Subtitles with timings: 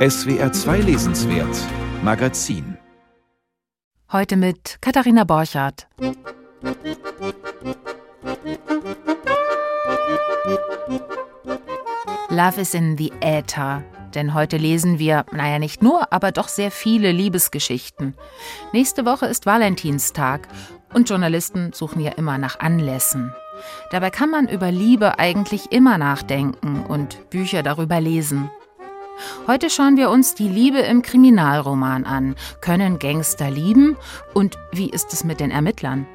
[0.00, 1.58] SWR 2 Lesenswert
[2.02, 2.78] Magazin
[4.10, 5.88] Heute mit Katharina Borchardt.
[12.30, 13.84] Love is in the Äther.
[14.14, 18.14] Denn heute lesen wir, naja, nicht nur, aber doch sehr viele Liebesgeschichten.
[18.72, 20.48] Nächste Woche ist Valentinstag
[20.94, 23.34] und Journalisten suchen ja immer nach Anlässen.
[23.90, 28.50] Dabei kann man über Liebe eigentlich immer nachdenken und Bücher darüber lesen.
[29.46, 32.36] Heute schauen wir uns die Liebe im Kriminalroman an.
[32.60, 33.96] Können Gangster lieben?
[34.34, 36.06] Und wie ist es mit den Ermittlern?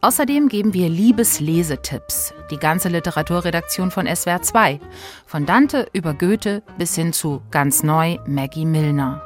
[0.00, 4.80] Außerdem geben wir Liebeslesetipps, die ganze Literaturredaktion von SWR 2,
[5.26, 9.22] von Dante über Goethe bis hin zu ganz neu Maggie Milner.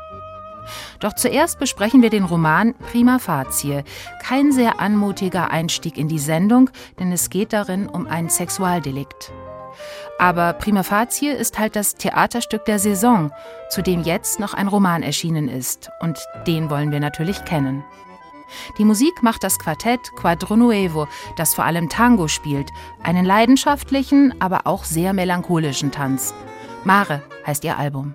[1.01, 3.83] Doch zuerst besprechen wir den Roman Prima Facie.
[4.23, 9.33] Kein sehr anmutiger Einstieg in die Sendung, denn es geht darin um ein Sexualdelikt.
[10.21, 13.33] Aber Prima Facie ist halt das Theaterstück der Saison,
[13.71, 15.91] zu dem jetzt noch ein Roman erschienen ist.
[16.01, 17.83] Und den wollen wir natürlich kennen.
[18.77, 22.69] Die Musik macht das Quartett Quadro Nuevo, das vor allem Tango spielt,
[23.03, 26.35] einen leidenschaftlichen, aber auch sehr melancholischen Tanz.
[26.85, 28.15] Mare heißt ihr Album.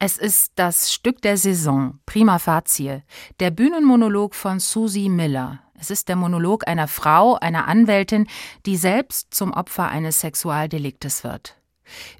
[0.00, 3.02] Es ist das Stück der Saison, Prima Facie,
[3.40, 5.58] der Bühnenmonolog von Susie Miller.
[5.74, 8.28] Es ist der Monolog einer Frau, einer Anwältin,
[8.64, 11.56] die selbst zum Opfer eines Sexualdeliktes wird.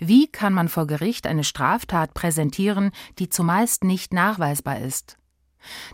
[0.00, 5.16] Wie kann man vor Gericht eine Straftat präsentieren, die zumeist nicht nachweisbar ist?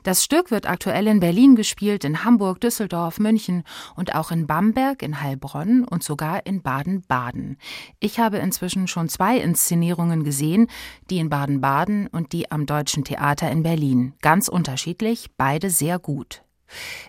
[0.03, 3.65] Das Stück wird aktuell in Berlin gespielt, in Hamburg, Düsseldorf, München
[3.97, 7.59] und auch in Bamberg, in Heilbronn und sogar in Baden-Baden.
[8.01, 10.69] Ich habe inzwischen schon zwei Inszenierungen gesehen,
[11.11, 14.15] die in Baden-Baden und die am Deutschen Theater in Berlin.
[14.21, 16.43] Ganz unterschiedlich, beide sehr gut.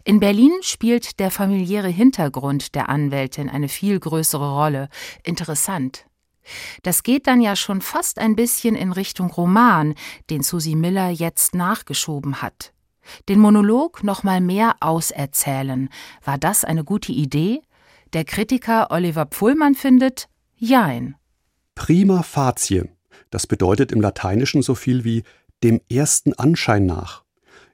[0.04, 4.90] In Berlin spielt der familiäre Hintergrund der Anwältin eine viel größere Rolle.
[5.24, 6.06] Interessant.
[6.84, 9.96] Das geht dann ja schon fast ein bisschen in Richtung Roman,
[10.30, 12.74] den Susie Miller jetzt nachgeschoben hat.
[13.30, 15.90] Den Monolog noch mal mehr auserzählen.
[16.24, 17.62] War das eine gute Idee?
[18.14, 21.16] Der Kritiker Oliver Pfullmann findet Jein.
[21.76, 22.84] Prima facie.
[23.30, 25.24] Das bedeutet im Lateinischen so viel wie
[25.64, 27.24] dem ersten Anschein nach.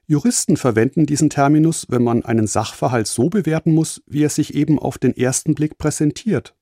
[0.06, 4.78] Juristen verwenden diesen Terminus, wenn man einen Sachverhalt so bewerten muss, wie er sich eben
[4.78, 6.54] auf den ersten Blick präsentiert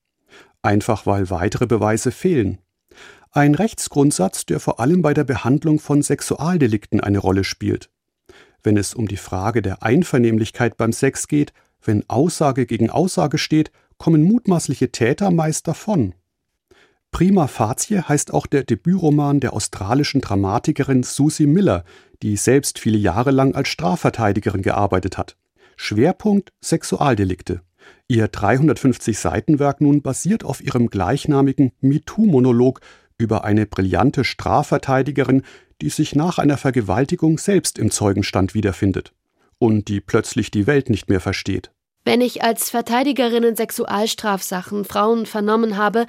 [0.62, 2.59] einfach weil weitere Beweise fehlen.
[3.32, 7.91] Ein Rechtsgrundsatz, der vor allem bei der Behandlung von Sexualdelikten eine Rolle spielt.
[8.62, 13.71] Wenn es um die Frage der Einvernehmlichkeit beim Sex geht, wenn Aussage gegen Aussage steht,
[13.98, 16.15] kommen mutmaßliche Täter meist davon.
[17.12, 21.84] Prima facie heißt auch der Debütroman der australischen Dramatikerin Susie Miller,
[22.22, 25.37] die selbst viele Jahre lang als Strafverteidigerin gearbeitet hat.
[25.77, 27.62] Schwerpunkt Sexualdelikte.
[28.09, 32.81] Ihr 350-Seiten-Werk nun basiert auf ihrem gleichnamigen MeToo-Monolog
[33.19, 35.43] über eine brillante Strafverteidigerin,
[35.81, 39.12] die sich nach einer Vergewaltigung selbst im Zeugenstand wiederfindet
[39.59, 41.71] und die plötzlich die Welt nicht mehr versteht.
[42.05, 46.07] Wenn ich als Verteidigerin in Sexualstrafsachen Frauen vernommen habe,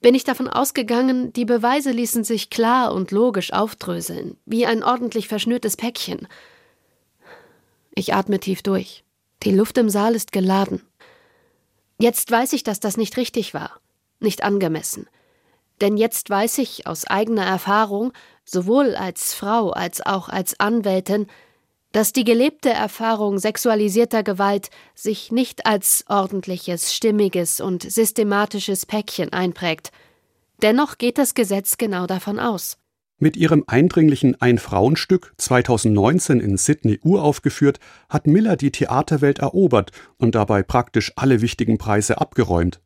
[0.00, 5.28] bin ich davon ausgegangen, die Beweise ließen sich klar und logisch aufdröseln, wie ein ordentlich
[5.28, 6.28] verschnürtes Päckchen.
[7.94, 9.02] Ich atme tief durch.
[9.42, 10.82] Die Luft im Saal ist geladen.
[12.04, 13.80] Jetzt weiß ich, dass das nicht richtig war,
[14.20, 15.08] nicht angemessen.
[15.80, 18.12] Denn jetzt weiß ich aus eigener Erfahrung,
[18.44, 21.28] sowohl als Frau als auch als Anwältin,
[21.92, 29.90] dass die gelebte Erfahrung sexualisierter Gewalt sich nicht als ordentliches, stimmiges und systematisches Päckchen einprägt.
[30.60, 32.76] Dennoch geht das Gesetz genau davon aus.
[33.18, 40.64] Mit ihrem eindringlichen Ein-Frauenstück, 2019 in Sydney uraufgeführt, hat Miller die Theaterwelt erobert und dabei
[40.64, 42.80] praktisch alle wichtigen Preise abgeräumt.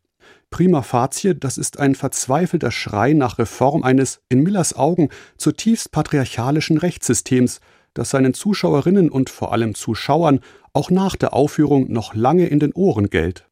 [0.50, 5.08] Prima facie, das ist ein verzweifelter Schrei nach Reform eines, in Millers Augen,
[5.38, 7.60] zutiefst patriarchalischen Rechtssystems,
[7.94, 10.40] das seinen Zuschauerinnen und vor allem Zuschauern
[10.74, 13.48] auch nach der Aufführung noch lange in den Ohren gellt.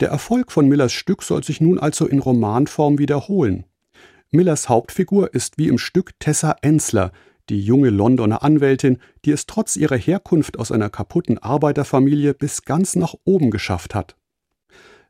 [0.00, 3.64] Der Erfolg von Millers Stück soll sich nun also in Romanform wiederholen.
[4.32, 7.12] Millers Hauptfigur ist wie im Stück Tessa Ensler,
[7.48, 12.96] die junge Londoner Anwältin, die es trotz ihrer Herkunft aus einer kaputten Arbeiterfamilie bis ganz
[12.96, 14.16] nach oben geschafft hat.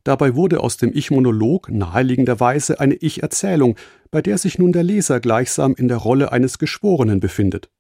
[0.05, 3.77] Dabei wurde aus dem Ich-Monolog naheliegenderweise eine Ich-Erzählung,
[4.11, 7.71] bei der sich nun der Leser gleichsam in der Rolle eines Geschworenen befindet.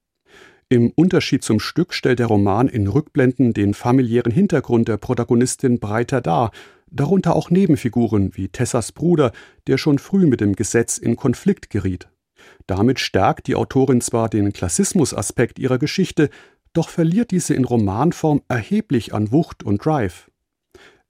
[0.68, 6.20] Im Unterschied zum Stück stellt der Roman in Rückblenden den familiären Hintergrund der Protagonistin breiter
[6.20, 6.50] dar,
[6.90, 9.32] darunter auch Nebenfiguren wie Tessas Bruder,
[9.66, 12.08] der schon früh mit dem Gesetz in Konflikt geriet.
[12.66, 16.30] Damit stärkt die Autorin zwar den Klassismusaspekt ihrer Geschichte,
[16.72, 20.30] doch verliert diese in Romanform erheblich an Wucht und Drive.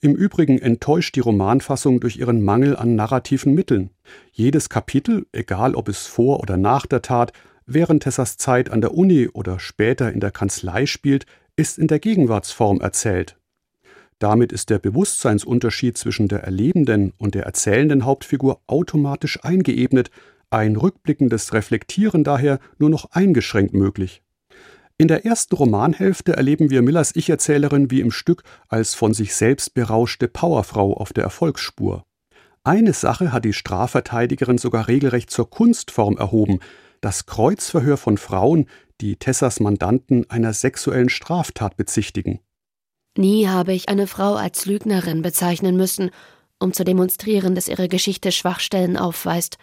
[0.01, 3.91] Im Übrigen enttäuscht die Romanfassung durch ihren Mangel an narrativen Mitteln.
[4.31, 7.33] Jedes Kapitel, egal ob es vor oder nach der Tat,
[7.65, 11.27] während Tessas Zeit an der Uni oder später in der Kanzlei spielt,
[11.57, 13.39] ist in der Gegenwartsform erzählt.
[14.19, 20.11] Damit ist der Bewusstseinsunterschied zwischen der erlebenden und der erzählenden Hauptfigur automatisch eingeebnet,
[20.49, 24.23] ein rückblickendes Reflektieren daher nur noch eingeschränkt möglich.
[24.97, 29.75] In der ersten Romanhälfte erleben wir Millers Ich-Erzählerin wie im Stück als von sich selbst
[29.75, 32.07] berauschte Powerfrau auf der Erfolgsspur.
[32.65, 36.61] Eine Sache hat die Strafverteidigerin sogar regelrecht zur Kunstform erhoben,
[37.03, 38.67] das Kreuzverhör von Frauen,
[39.03, 42.41] die Tessas Mandanten einer sexuellen Straftat bezichtigen.
[43.17, 46.11] Nie habe ich eine Frau als Lügnerin bezeichnen müssen,
[46.59, 49.59] um zu demonstrieren, dass ihre Geschichte Schwachstellen aufweist.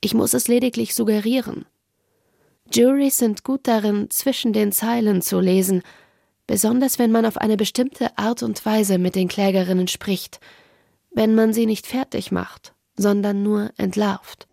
[0.00, 1.66] Ich muss es lediglich suggerieren.
[2.72, 5.82] Juries sind gut darin, zwischen den Zeilen zu lesen,
[6.46, 10.40] besonders wenn man auf eine bestimmte Art und Weise mit den Klägerinnen spricht,
[11.12, 14.46] wenn man sie nicht fertig macht, sondern nur entlarvt.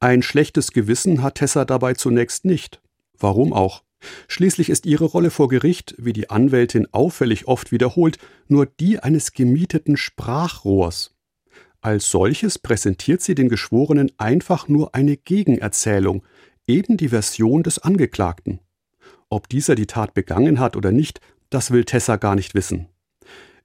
[0.00, 2.80] Ein schlechtes Gewissen hat Tessa dabei zunächst nicht.
[3.18, 3.82] Warum auch?
[4.28, 8.18] Schließlich ist ihre Rolle vor Gericht, wie die Anwältin auffällig oft wiederholt,
[8.48, 11.14] nur die eines gemieteten Sprachrohrs.
[11.80, 16.24] Als solches präsentiert sie den Geschworenen einfach nur eine Gegenerzählung,
[16.66, 18.60] eben die Version des Angeklagten.
[19.28, 21.20] Ob dieser die Tat begangen hat oder nicht,
[21.50, 22.88] das will Tessa gar nicht wissen.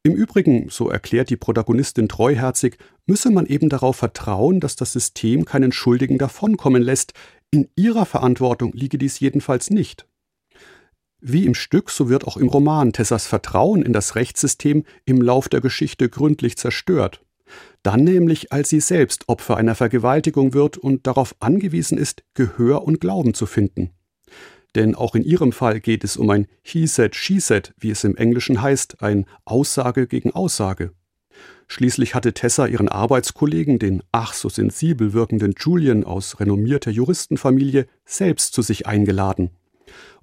[0.03, 5.45] Im Übrigen, so erklärt die Protagonistin treuherzig, müsse man eben darauf vertrauen, dass das System
[5.45, 7.13] keinen Schuldigen davonkommen lässt.
[7.51, 10.07] In ihrer Verantwortung liege dies jedenfalls nicht.
[11.23, 15.49] Wie im Stück, so wird auch im Roman Tessas Vertrauen in das Rechtssystem im Lauf
[15.49, 17.21] der Geschichte gründlich zerstört.
[17.83, 22.99] Dann nämlich, als sie selbst Opfer einer Vergewaltigung wird und darauf angewiesen ist, Gehör und
[22.99, 23.91] Glauben zu finden.
[24.73, 28.03] Denn auch in ihrem Fall geht es um ein He said, she said, wie es
[28.03, 30.91] im Englischen heißt, ein Aussage gegen Aussage.
[31.67, 38.53] Schließlich hatte Tessa ihren Arbeitskollegen, den ach so sensibel wirkenden Julian aus renommierter Juristenfamilie, selbst
[38.53, 39.51] zu sich eingeladen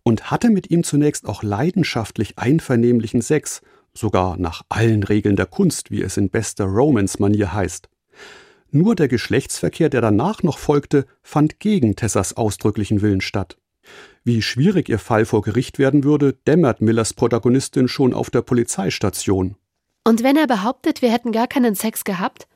[0.08, 3.60] und hatte mit ihm zunächst auch leidenschaftlich einvernehmlichen Sex
[3.92, 7.90] sogar nach allen Regeln der Kunst, wie es in bester Romance-Manier heißt.
[8.70, 13.58] Nur der Geschlechtsverkehr, der danach noch folgte, fand gegen Tessas ausdrücklichen Willen statt.
[14.24, 19.56] Wie schwierig ihr Fall vor Gericht werden würde, dämmert Millers Protagonistin schon auf der Polizeistation.
[20.04, 22.48] Und wenn er behauptet, wir hätten gar keinen Sex gehabt?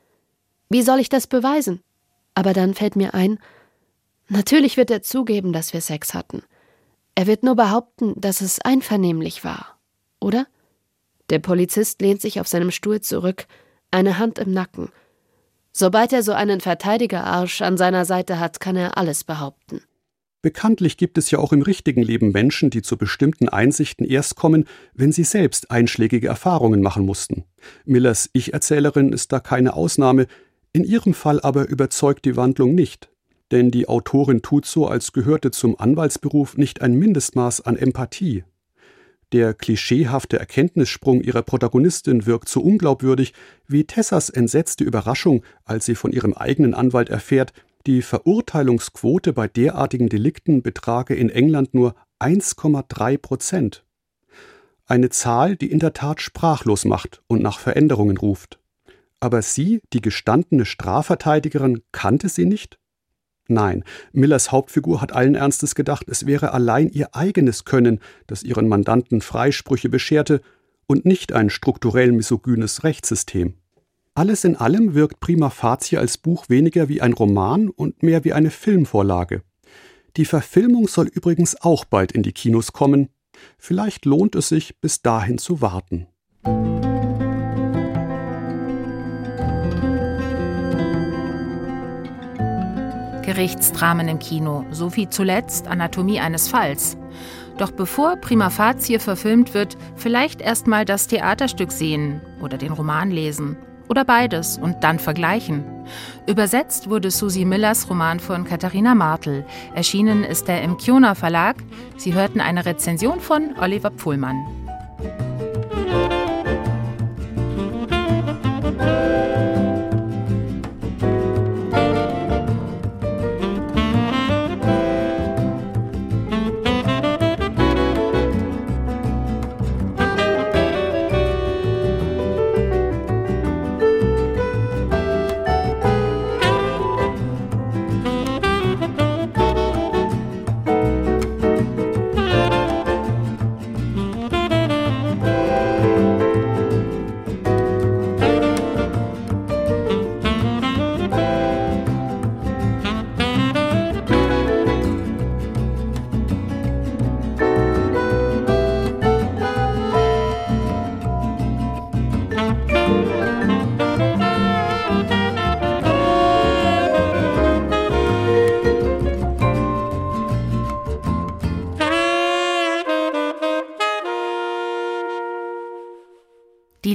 [0.69, 1.81] Wie soll ich das beweisen?
[2.33, 3.37] Aber dann fällt mir ein,
[4.27, 6.41] natürlich wird er zugeben, dass wir Sex hatten.
[7.15, 9.77] Er wird nur behaupten, dass es einvernehmlich war,
[10.19, 10.47] oder?
[11.29, 13.45] Der Polizist lehnt sich auf seinem Stuhl zurück,
[13.91, 14.89] eine Hand im Nacken.
[15.71, 19.81] Sobald er so einen Verteidigerarsch an seiner Seite hat, kann er alles behaupten.
[20.43, 24.65] Bekanntlich gibt es ja auch im richtigen Leben Menschen, die zu bestimmten Einsichten erst kommen,
[24.93, 27.45] wenn sie selbst einschlägige Erfahrungen machen mussten.
[27.85, 30.27] Millers Ich-Erzählerin ist da keine Ausnahme,
[30.73, 33.09] in ihrem Fall aber überzeugt die Wandlung nicht.
[33.53, 38.45] Denn die Autorin tut so, als gehörte zum Anwaltsberuf nicht ein Mindestmaß an Empathie.
[39.31, 43.33] Der klischeehafte Erkenntnissprung ihrer Protagonistin wirkt so unglaubwürdig
[43.67, 47.53] wie Tessas entsetzte Überraschung, als sie von ihrem eigenen Anwalt erfährt,
[47.85, 53.85] die Verurteilungsquote bei derartigen Delikten betrage in England nur 1,3 Prozent.
[54.87, 58.57] Eine Zahl, die in der Tat sprachlos macht und nach Veränderungen ruft.
[59.19, 62.79] Aber sie, die gestandene Strafverteidigerin, kannte sie nicht?
[63.47, 63.83] Nein,
[64.13, 69.21] Millers Hauptfigur hat allen Ernstes gedacht, es wäre allein ihr eigenes Können, das ihren Mandanten
[69.21, 70.41] Freisprüche bescherte
[70.87, 73.55] und nicht ein strukturell misogynes Rechtssystem.
[74.15, 78.33] Alles in allem wirkt Prima Facie als Buch weniger wie ein Roman und mehr wie
[78.33, 79.41] eine Filmvorlage.
[80.17, 83.09] Die Verfilmung soll übrigens auch bald in die Kinos kommen.
[83.57, 86.07] Vielleicht lohnt es sich, bis dahin zu warten.
[93.33, 96.97] Gerichtsdramen im Kino, so wie zuletzt Anatomie eines Falls.
[97.57, 103.57] Doch bevor Prima Facie verfilmt wird, vielleicht erstmal das Theaterstück sehen oder den Roman lesen.
[103.89, 105.63] Oder beides und dann vergleichen.
[106.27, 109.45] Übersetzt wurde Susie Millers Roman von Katharina Martel.
[109.73, 111.55] Erschienen ist er im Kiona Verlag.
[111.97, 114.45] Sie hörten eine Rezension von Oliver Pfuhlmann.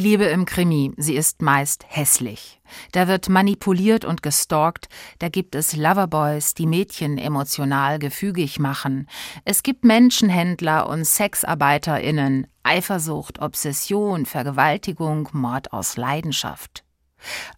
[0.08, 2.62] Liebe im Krimi, sie ist meist hässlich.
[2.92, 4.88] Da wird manipuliert und gestalkt,
[5.18, 9.06] da gibt es Loverboys, die Mädchen emotional gefügig machen.
[9.44, 16.84] Es gibt Menschenhändler und SexarbeiterInnen, Eifersucht, Obsession, Vergewaltigung, Mord aus Leidenschaft.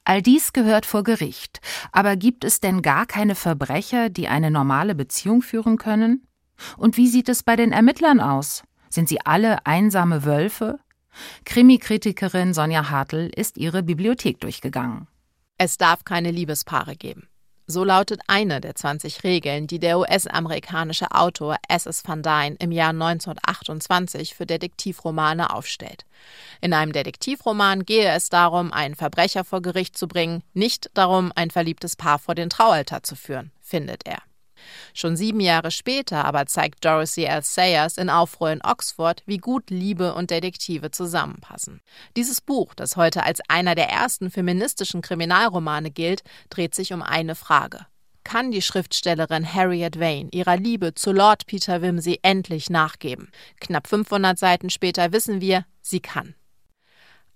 [0.03, 1.61] All dies gehört vor Gericht.
[1.93, 6.27] Aber gibt es denn gar keine Verbrecher, die eine normale Beziehung führen können?
[6.77, 8.65] Und wie sieht es bei den Ermittlern aus?
[8.89, 10.81] Sind sie alle einsame Wölfe?
[11.45, 15.07] Krimikritikerin Sonja Hartl ist ihre Bibliothek durchgegangen.
[15.59, 17.29] Es darf keine Liebespaare geben.
[17.71, 22.03] So lautet eine der 20 Regeln, die der US-amerikanische Autor S.S.
[22.05, 26.05] Van Dyne im Jahr 1928 für Detektivromane aufstellt.
[26.61, 31.53] In einem Detektivroman gehe es darum, einen Verbrecher vor Gericht zu bringen, nicht darum, ein
[31.53, 34.19] verliebtes Paar vor den Traualtar zu führen, findet er.
[34.95, 37.43] Schon sieben Jahre später aber zeigt Dorothy L.
[37.43, 41.81] Sayers in Aufruhr in Oxford, wie gut Liebe und Detektive zusammenpassen.
[42.17, 47.35] Dieses Buch, das heute als einer der ersten feministischen Kriminalromane gilt, dreht sich um eine
[47.35, 47.87] Frage.
[48.25, 53.31] Kann die Schriftstellerin Harriet Vane ihrer Liebe zu Lord Peter Wimsey endlich nachgeben?
[53.61, 56.35] Knapp 500 Seiten später wissen wir, sie kann.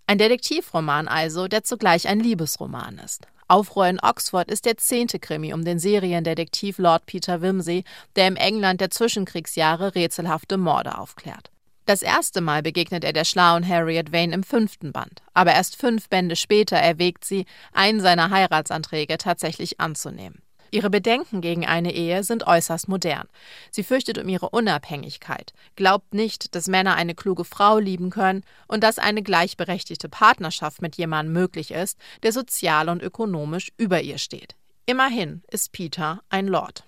[0.06, 3.26] Ein Detektivroman also, der zugleich ein Liebesroman ist.
[3.54, 7.84] Aufruhr in Oxford ist der zehnte Krimi um den Seriendetektiv Lord Peter Wimsey,
[8.16, 11.52] der im England der Zwischenkriegsjahre rätselhafte Morde aufklärt.
[11.86, 16.08] Das erste Mal begegnet er der schlauen Harriet Vane im fünften Band, aber erst fünf
[16.08, 20.42] Bände später erwägt sie, einen seiner Heiratsanträge tatsächlich anzunehmen.
[20.74, 23.28] Ihre Bedenken gegen eine Ehe sind äußerst modern.
[23.70, 28.82] Sie fürchtet um ihre Unabhängigkeit, glaubt nicht, dass Männer eine kluge Frau lieben können und
[28.82, 34.56] dass eine gleichberechtigte Partnerschaft mit jemandem möglich ist, der sozial und ökonomisch über ihr steht.
[34.84, 36.82] Immerhin ist Peter ein Lord.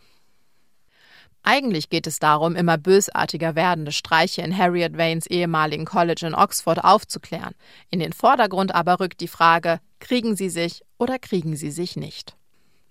[1.44, 6.82] Eigentlich geht es darum, immer bösartiger werdende Streiche in Harriet Vanes ehemaligen College in Oxford
[6.82, 7.54] aufzuklären.
[7.90, 12.36] In den Vordergrund aber rückt die Frage, kriegen sie sich oder kriegen sie sich nicht?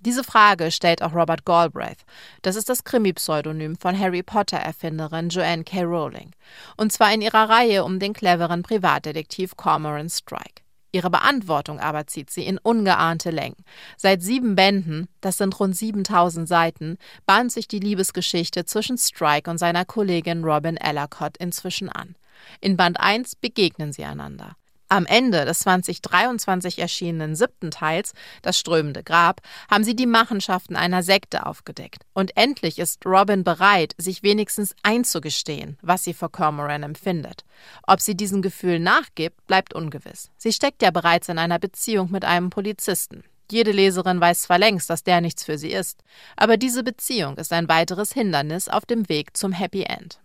[0.05, 2.05] Diese Frage stellt auch Robert Galbraith.
[2.43, 5.81] Das ist das Krimi-Pseudonym von Harry Potter-Erfinderin Joanne K.
[5.81, 6.31] Rowling.
[6.77, 10.61] Und zwar in ihrer Reihe um den cleveren Privatdetektiv Cormoran Strike.
[10.91, 13.65] Ihre Beantwortung aber zieht sie in ungeahnte Längen.
[13.97, 19.57] Seit sieben Bänden, das sind rund 7000 Seiten, bahnt sich die Liebesgeschichte zwischen Strike und
[19.57, 22.15] seiner Kollegin Robin Ellicott inzwischen an.
[22.61, 24.55] In Band 1 begegnen sie einander.
[24.87, 28.13] Am Ende des 2023 erschienenen siebten Teils,
[28.43, 32.03] Das strömende Grab, haben sie die Machenschaften einer Sekte aufgedeckt.
[32.13, 37.45] Und endlich ist Robin bereit, sich wenigstens einzugestehen, was sie vor Cormoran empfindet.
[37.87, 40.29] Ob sie diesem Gefühl nachgibt, bleibt ungewiss.
[40.37, 43.23] Sie steckt ja bereits in einer Beziehung mit einem Polizisten.
[43.51, 46.03] Jede Leserin weiß zwar längst, dass der nichts für sie ist,
[46.35, 50.19] aber diese Beziehung ist ein weiteres Hindernis auf dem Weg zum Happy End.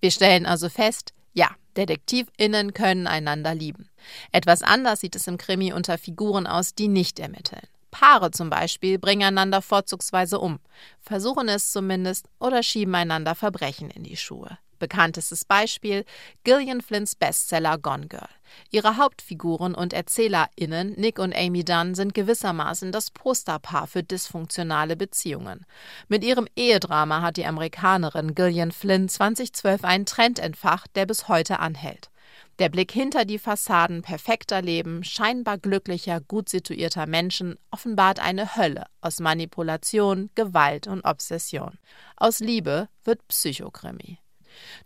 [0.00, 3.88] Wir stellen also fest, ja, DetektivInnen können einander lieben.
[4.32, 7.66] Etwas anders sieht es im Krimi unter Figuren aus, die nicht ermitteln.
[7.90, 10.58] Paare zum Beispiel bringen einander vorzugsweise um,
[11.00, 14.58] versuchen es zumindest oder schieben einander Verbrechen in die Schuhe.
[14.78, 16.04] Bekanntestes Beispiel
[16.44, 18.28] Gillian Flynns Bestseller Gone Girl.
[18.70, 25.66] Ihre Hauptfiguren und ErzählerInnen Nick und Amy Dunn sind gewissermaßen das Posterpaar für dysfunktionale Beziehungen.
[26.08, 31.58] Mit ihrem Ehedrama hat die Amerikanerin Gillian Flynn 2012 einen Trend entfacht, der bis heute
[31.58, 32.10] anhält.
[32.58, 38.86] Der Blick hinter die Fassaden perfekter Leben, scheinbar glücklicher, gut situierter Menschen offenbart eine Hölle
[39.02, 41.78] aus Manipulation, Gewalt und Obsession.
[42.16, 44.18] Aus Liebe wird Psychokrimi.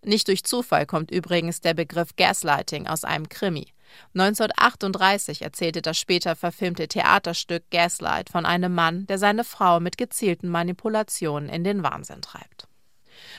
[0.04, 3.66] Nicht durch Zufall kommt übrigens der Begriff Gaslighting aus einem Krimi.
[4.14, 10.48] 1938 erzählte das später verfilmte Theaterstück Gaslight von einem Mann, der seine Frau mit gezielten
[10.48, 12.68] Manipulationen in den Wahnsinn treibt.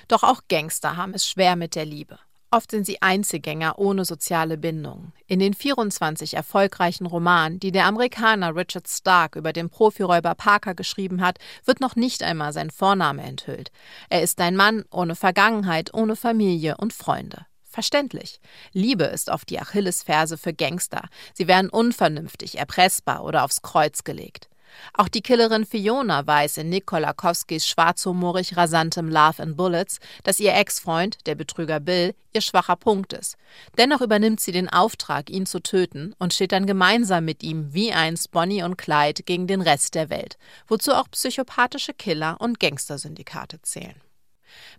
[0.07, 2.19] Doch auch Gangster haben es schwer mit der Liebe.
[2.53, 5.13] Oft sind sie Einzelgänger ohne soziale Bindung.
[5.25, 11.21] In den 24 erfolgreichen Romanen, die der Amerikaner Richard Stark über den Profiräuber Parker geschrieben
[11.21, 13.71] hat, wird noch nicht einmal sein Vorname enthüllt.
[14.09, 17.45] Er ist ein Mann ohne Vergangenheit, ohne Familie und Freunde.
[17.63, 18.41] Verständlich.
[18.73, 21.07] Liebe ist oft die Achillesferse für Gangster.
[21.33, 24.50] Sie werden unvernünftig, erpressbar oder aufs Kreuz gelegt.
[24.93, 31.25] Auch die Killerin Fiona weiß in Nick schwarzhumorig rasantem Love and Bullets, dass ihr Ex-Freund,
[31.27, 33.37] der Betrüger Bill, ihr schwacher Punkt ist.
[33.77, 37.91] Dennoch übernimmt sie den Auftrag, ihn zu töten und steht dann gemeinsam mit ihm wie
[37.91, 40.37] einst Bonnie und Clyde gegen den Rest der Welt,
[40.67, 44.01] wozu auch psychopathische Killer und Gangstersyndikate zählen.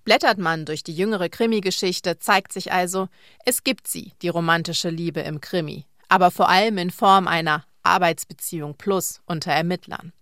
[0.04, 3.08] Blättert man durch die jüngere Krimi-Geschichte, zeigt sich also,
[3.44, 8.74] es gibt sie, die romantische Liebe im Krimi, aber vor allem in Form einer Arbeitsbeziehung
[8.76, 10.12] plus unter Ermittlern.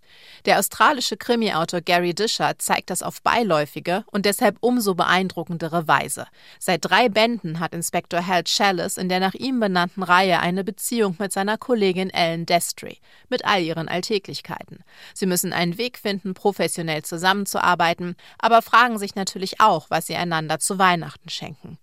[0.44, 6.26] Der australische Krimi-Autor Gary Disher zeigt das auf beiläufige und deshalb umso beeindruckendere Weise.
[6.58, 11.16] Seit drei Bänden hat Inspektor Hal Chalice in der nach ihm benannten Reihe eine Beziehung
[11.18, 12.98] mit seiner Kollegin Ellen Destry,
[13.28, 14.82] mit all ihren Alltäglichkeiten.
[15.14, 20.58] Sie müssen einen Weg finden, professionell zusammenzuarbeiten, aber fragen sich natürlich auch, was sie einander
[20.58, 21.78] zu Weihnachten schenken.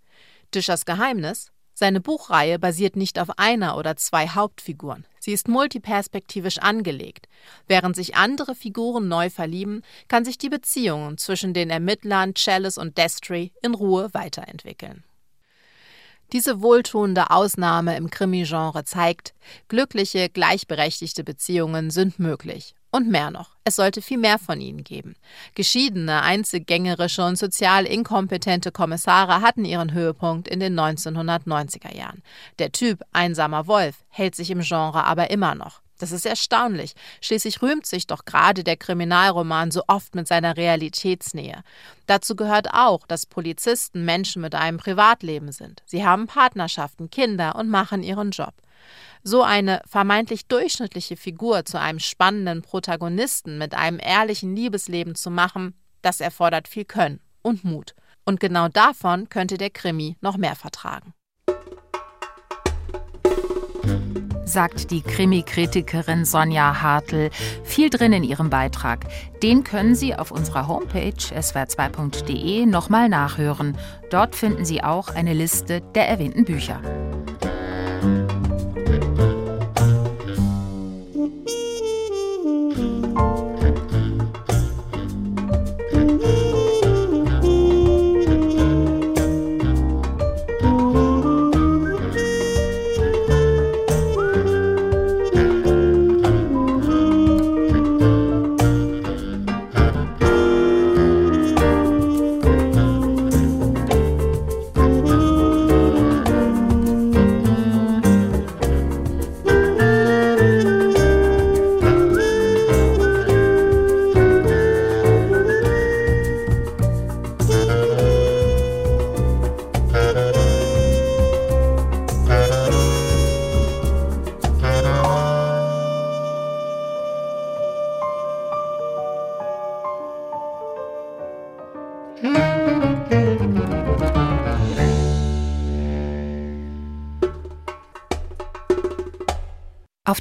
[0.54, 1.52] Dischers Geheimnis?
[1.80, 5.06] Seine Buchreihe basiert nicht auf einer oder zwei Hauptfiguren.
[5.20, 7.28] Sie ist multiperspektivisch angelegt.
[7.68, 12.98] Während sich andere Figuren neu verlieben, kann sich die Beziehung zwischen den Ermittlern Chalice und
[12.98, 15.04] Destry in Ruhe weiterentwickeln.
[16.34, 19.36] Diese wohltuende Ausnahme im Krimi-Genre zeigt,
[19.68, 22.74] glückliche, gleichberechtigte Beziehungen sind möglich.
[22.90, 25.16] Und mehr noch, es sollte viel mehr von ihnen geben.
[25.56, 32.24] Geschiedene, einzelgängerische und sozial inkompetente Kommissare hatten ihren Höhepunkt in den 1990er Jahren.
[32.60, 35.82] Der Typ einsamer Wolf hält sich im Genre aber immer noch.
[36.00, 36.94] Das ist erstaunlich.
[37.22, 41.64] Schließlich rühmt sich doch gerade der Kriminalroman so oft mit seiner Realitätsnähe.
[42.06, 45.82] Dazu gehört auch, dass Polizisten Menschen mit einem Privatleben sind.
[45.86, 48.54] Sie haben Partnerschaften, Kinder und machen ihren Job.
[49.30, 55.74] So eine vermeintlich durchschnittliche Figur zu einem spannenden Protagonisten mit einem ehrlichen Liebesleben zu machen,
[56.02, 57.94] das erfordert viel Können und Mut.
[58.24, 61.14] Und genau davon könnte der Krimi noch mehr vertragen.
[64.46, 67.30] sagt die Krimi-Kritikerin Sonja Hartl.
[67.66, 69.06] Viel drin in ihrem Beitrag.
[69.44, 73.78] Den können Sie auf unserer Homepage swr2.de nochmal nachhören.
[74.10, 76.82] Dort finden Sie auch eine Liste der erwähnten Bücher.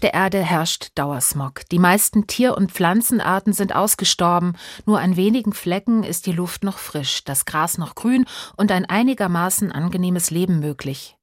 [0.06, 1.68] Der Erde herrscht Dauersmog.
[1.72, 4.56] Die meisten Tier- und Pflanzenarten sind ausgestorben.
[4.84, 8.24] Nur an wenigen Flecken ist die Luft noch frisch, das Gras noch grün
[8.56, 11.16] und ein einigermaßen angenehmes Leben möglich.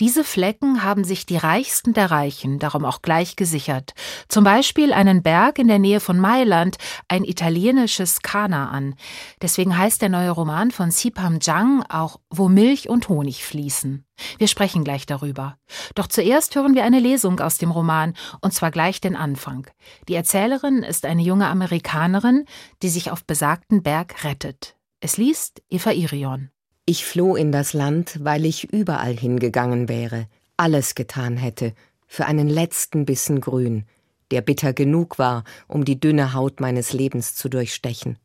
[0.00, 3.92] Diese Flecken haben sich die Reichsten der Reichen darum auch gleich gesichert.
[4.28, 6.76] Zum Beispiel einen Berg in der Nähe von Mailand,
[7.08, 8.94] ein italienisches Kanaan.
[9.40, 14.04] Deswegen heißt der neue Roman von Sipam Jang auch Wo Milch und Honig fließen.
[14.38, 15.56] Wir sprechen gleich darüber.
[15.94, 19.66] Doch zuerst hören wir eine Lesung aus dem Roman, und zwar gleich den Anfang.
[20.08, 22.44] Die Erzählerin ist eine junge Amerikanerin,
[22.82, 24.76] die sich auf besagten Berg rettet.
[25.00, 26.50] Es liest Eva Irion.
[26.86, 31.74] Ich floh in das Land, weil ich überall hingegangen wäre, alles getan hätte,
[32.06, 33.84] für einen letzten Bissen Grün,
[34.30, 38.18] der bitter genug war, um die dünne Haut meines Lebens zu durchstechen.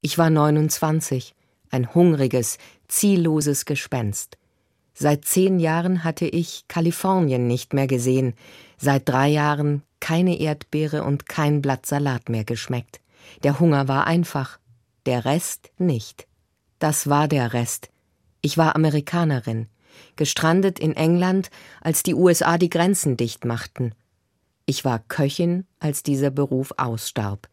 [0.00, 1.34] Ich war 29,
[1.70, 4.38] ein hungriges, zielloses Gespenst.
[4.94, 8.34] Seit zehn Jahren hatte ich Kalifornien nicht mehr gesehen,
[8.78, 13.00] seit drei Jahren keine Erdbeere und kein Blatt Salat mehr geschmeckt.
[13.42, 14.58] Der Hunger war einfach,
[15.04, 16.26] der Rest nicht.
[16.78, 17.88] Das war der Rest.
[18.42, 19.66] Ich war Amerikanerin,
[20.16, 23.92] gestrandet in England, als die USA die Grenzen dicht machten.
[24.66, 27.48] Ich war Köchin, als dieser Beruf ausstarb.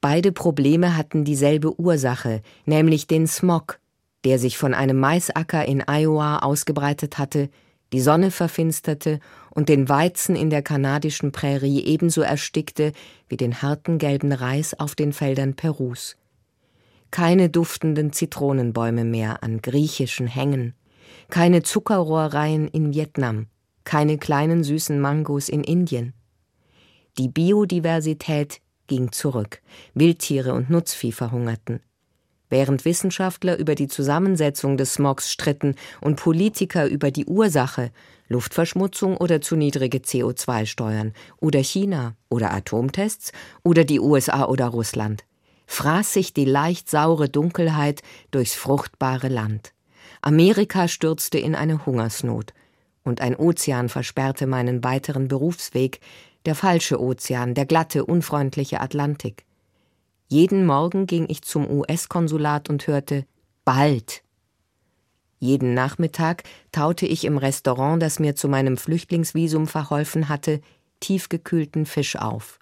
[0.00, 3.78] Beide Probleme hatten dieselbe Ursache, nämlich den Smog,
[4.24, 7.50] der sich von einem Maisacker in Iowa ausgebreitet hatte,
[7.92, 12.92] die Sonne verfinsterte und den Weizen in der kanadischen Prärie ebenso erstickte
[13.28, 16.16] wie den harten gelben Reis auf den Feldern Perus
[17.12, 20.74] keine duftenden Zitronenbäume mehr an griechischen Hängen,
[21.28, 23.46] keine Zuckerrohrreihen in Vietnam,
[23.84, 26.14] keine kleinen süßen Mangos in Indien.
[27.18, 29.60] Die Biodiversität ging zurück,
[29.92, 31.80] Wildtiere und Nutzvieh verhungerten.
[32.48, 37.90] Während Wissenschaftler über die Zusammensetzung des Smogs stritten und Politiker über die Ursache,
[38.28, 45.24] Luftverschmutzung oder zu niedrige CO2-Steuern oder China oder Atomtests oder die USA oder Russland
[45.72, 49.72] fraß sich die leicht saure Dunkelheit durchs fruchtbare Land.
[50.20, 52.52] Amerika stürzte in eine Hungersnot,
[53.04, 56.00] und ein Ozean versperrte meinen weiteren Berufsweg,
[56.44, 59.44] der falsche Ozean, der glatte, unfreundliche Atlantik.
[60.28, 63.24] Jeden Morgen ging ich zum US-Konsulat und hörte
[63.64, 64.22] bald.
[65.38, 70.60] Jeden Nachmittag taute ich im Restaurant, das mir zu meinem Flüchtlingsvisum verholfen hatte,
[71.00, 72.58] tiefgekühlten Fisch auf.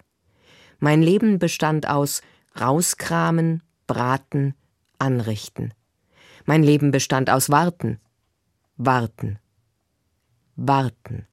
[0.79, 2.21] Mein Leben bestand aus
[2.59, 4.55] Rauskramen, Braten,
[4.99, 5.73] Anrichten.
[6.45, 7.99] Mein Leben bestand aus Warten,
[8.77, 9.39] Warten,
[10.55, 11.27] Warten.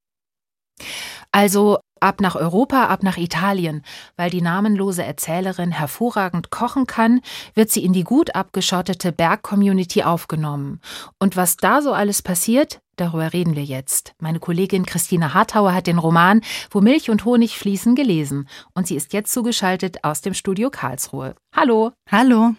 [1.33, 3.83] Also ab nach Europa, ab nach Italien.
[4.17, 7.21] Weil die namenlose Erzählerin hervorragend kochen kann,
[7.55, 10.81] wird sie in die gut abgeschottete Bergcommunity aufgenommen.
[11.19, 14.13] Und was da so alles passiert, darüber reden wir jetzt.
[14.21, 18.49] Meine Kollegin Christine Hartauer hat den Roman Wo Milch und Honig fließen gelesen.
[18.75, 21.35] Und sie ist jetzt zugeschaltet aus dem Studio Karlsruhe.
[21.55, 21.93] Hallo.
[22.11, 22.55] Hallo.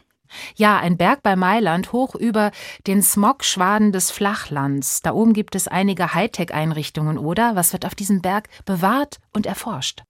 [0.56, 2.52] Ja, ein Berg bei Mailand hoch über
[2.88, 5.02] den Smogschwaden des Flachlands.
[5.02, 7.56] Da oben gibt es einige Hightech-Einrichtungen, oder?
[7.56, 10.04] Was wird auf diesem Berg bewahrt und erforscht?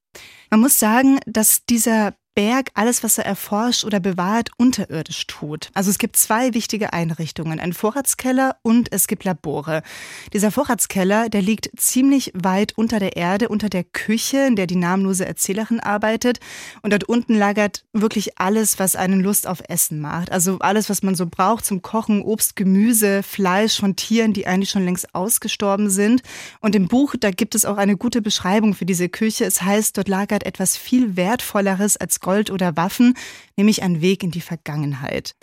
[0.49, 5.69] Man muss sagen, dass dieser Berg alles, was er erforscht oder bewahrt, unterirdisch tut.
[5.73, 9.83] Also es gibt zwei wichtige Einrichtungen, einen Vorratskeller und es gibt Labore.
[10.31, 14.75] Dieser Vorratskeller, der liegt ziemlich weit unter der Erde, unter der Küche, in der die
[14.75, 16.39] namenlose Erzählerin arbeitet.
[16.81, 20.31] Und dort unten lagert wirklich alles, was einen Lust auf Essen macht.
[20.31, 24.69] Also alles, was man so braucht zum Kochen, Obst, Gemüse, Fleisch von Tieren, die eigentlich
[24.69, 26.21] schon längst ausgestorben sind.
[26.61, 29.45] Und im Buch, da gibt es auch eine gute Beschreibung für diese Küche.
[29.45, 33.15] Es heißt, dort lagert etwas viel Wertvolleres als Gold oder Waffen,
[33.55, 35.35] nämlich ein Weg in die Vergangenheit.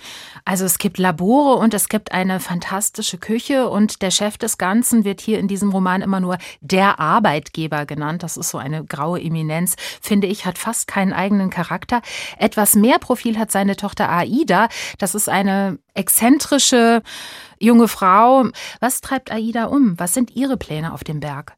[0.44, 5.04] Also es gibt Labore und es gibt eine fantastische Küche und der Chef des Ganzen
[5.04, 8.22] wird hier in diesem Roman immer nur der Arbeitgeber genannt.
[8.22, 12.00] Das ist so eine graue Eminenz, finde ich, hat fast keinen eigenen Charakter.
[12.38, 14.68] Etwas mehr Profil hat seine Tochter Aida.
[14.98, 17.02] Das ist eine exzentrische
[17.58, 18.44] junge Frau.
[18.80, 19.98] Was treibt Aida um?
[19.98, 21.56] Was sind ihre Pläne auf dem Berg?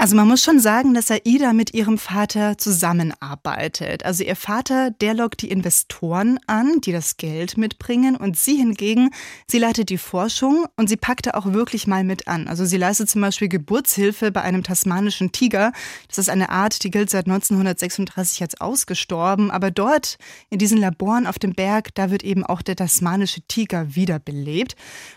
[0.00, 4.02] Also man muss schon sagen, dass Aida mit ihrem Vater zusammenarbeitet.
[4.02, 9.10] Also ihr Vater, der lockt die Investoren an, die das Geld mitbringen und sie hingegen,
[9.46, 12.48] sie leitet die Forschung und sie packt da auch wirklich mal mit an.
[12.48, 15.70] Also sie leistet zum Beispiel Geburtshilfe bei einem tasmanischen Tiger.
[16.08, 20.16] Das ist eine Art, die gilt seit 1936 als ausgestorben, aber dort
[20.48, 24.76] in diesen Laboren auf dem Berg, da wird eben auch der tasmanische Tiger wiederbelebt.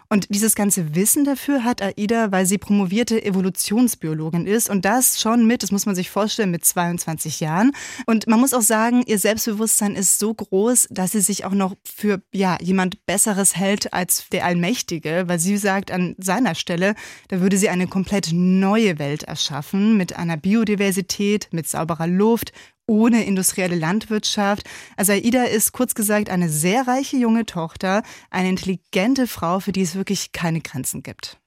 [0.09, 5.45] Und dieses ganze Wissen dafür hat Aida, weil sie promovierte Evolutionsbiologin ist und das schon
[5.45, 7.71] mit, das muss man sich vorstellen, mit 22 Jahren.
[8.07, 11.75] Und man muss auch sagen, ihr Selbstbewusstsein ist so groß, dass sie sich auch noch
[11.85, 16.95] für ja, jemand Besseres hält als der Allmächtige, weil sie sagt, an seiner Stelle,
[17.27, 22.51] da würde sie eine komplett neue Welt erschaffen mit einer Biodiversität, mit sauberer Luft,
[22.87, 24.67] ohne industrielle Landwirtschaft.
[24.97, 29.83] Also Aida ist kurz gesagt eine sehr reiche junge Tochter, eine intelligente Frau, für die
[29.83, 31.39] es wirklich keine Grenzen gibt.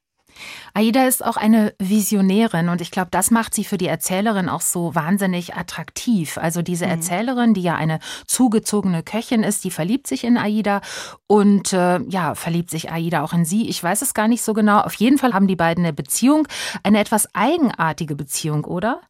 [0.74, 4.60] Aida ist auch eine Visionärin und ich glaube, das macht sie für die Erzählerin auch
[4.60, 6.38] so wahnsinnig attraktiv.
[6.38, 6.92] Also diese mhm.
[6.92, 10.80] Erzählerin, die ja eine zugezogene Köchin ist, die verliebt sich in Aida
[11.26, 13.68] und äh, ja, verliebt sich Aida auch in sie.
[13.68, 14.80] Ich weiß es gar nicht so genau.
[14.80, 16.46] Auf jeden Fall haben die beiden eine Beziehung,
[16.82, 19.00] eine etwas eigenartige Beziehung, oder?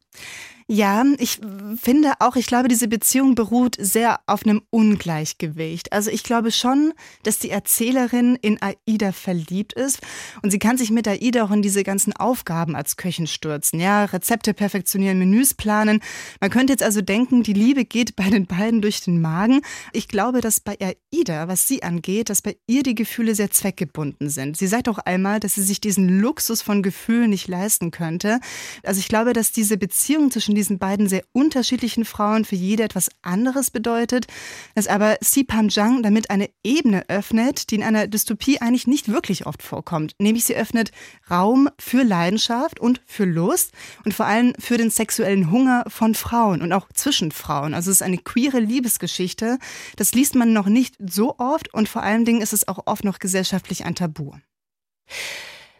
[0.69, 1.39] Ja, ich
[1.81, 5.93] finde auch, ich glaube, diese Beziehung beruht sehr auf einem Ungleichgewicht.
[5.93, 10.01] Also ich glaube schon, dass die Erzählerin in Aida verliebt ist
[10.41, 13.79] und sie kann sich mit Aida auch in diese ganzen Aufgaben als Köchin stürzen.
[13.79, 16.01] Ja, Rezepte perfektionieren, Menüs planen.
[16.41, 19.61] Man könnte jetzt also denken, die Liebe geht bei den beiden durch den Magen.
[19.93, 24.29] Ich glaube, dass bei Aida, was sie angeht, dass bei ihr die Gefühle sehr zweckgebunden
[24.29, 24.57] sind.
[24.57, 28.41] Sie sagt auch einmal, dass sie sich diesen Luxus von Gefühlen nicht leisten könnte.
[28.83, 33.09] Also ich glaube, dass diese Beziehung zwischen diesen beiden sehr unterschiedlichen Frauen für jede etwas
[33.21, 34.27] anderes bedeutet,
[34.75, 39.45] dass aber Si Panjang damit eine Ebene öffnet, die in einer Dystopie eigentlich nicht wirklich
[39.45, 40.13] oft vorkommt.
[40.19, 40.91] Nämlich sie öffnet
[41.29, 43.71] Raum für Leidenschaft und für Lust
[44.03, 47.73] und vor allem für den sexuellen Hunger von Frauen und auch zwischen Frauen.
[47.73, 49.59] Also es ist eine queere Liebesgeschichte.
[49.95, 53.03] Das liest man noch nicht so oft und vor allen Dingen ist es auch oft
[53.03, 54.33] noch gesellschaftlich ein Tabu.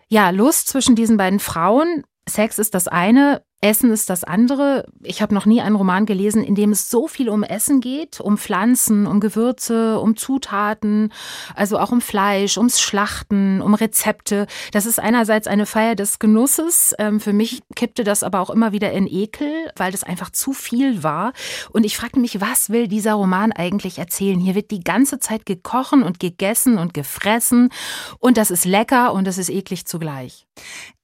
[0.09, 2.03] Ja, Lust zwischen diesen beiden Frauen.
[2.29, 4.85] Sex ist das eine, Essen ist das andere.
[5.01, 8.21] Ich habe noch nie einen Roman gelesen, in dem es so viel um Essen geht,
[8.21, 11.11] um Pflanzen, um Gewürze, um Zutaten,
[11.55, 14.45] also auch um Fleisch, ums Schlachten, um Rezepte.
[14.73, 16.93] Das ist einerseits eine Feier des Genusses.
[16.99, 20.53] Ähm, für mich kippte das aber auch immer wieder in Ekel, weil das einfach zu
[20.53, 21.33] viel war.
[21.71, 24.39] Und ich fragte mich, was will dieser Roman eigentlich erzählen?
[24.39, 27.69] Hier wird die ganze Zeit gekochen und gegessen und gefressen.
[28.19, 30.45] Und das ist lecker und das ist eklig zugleich.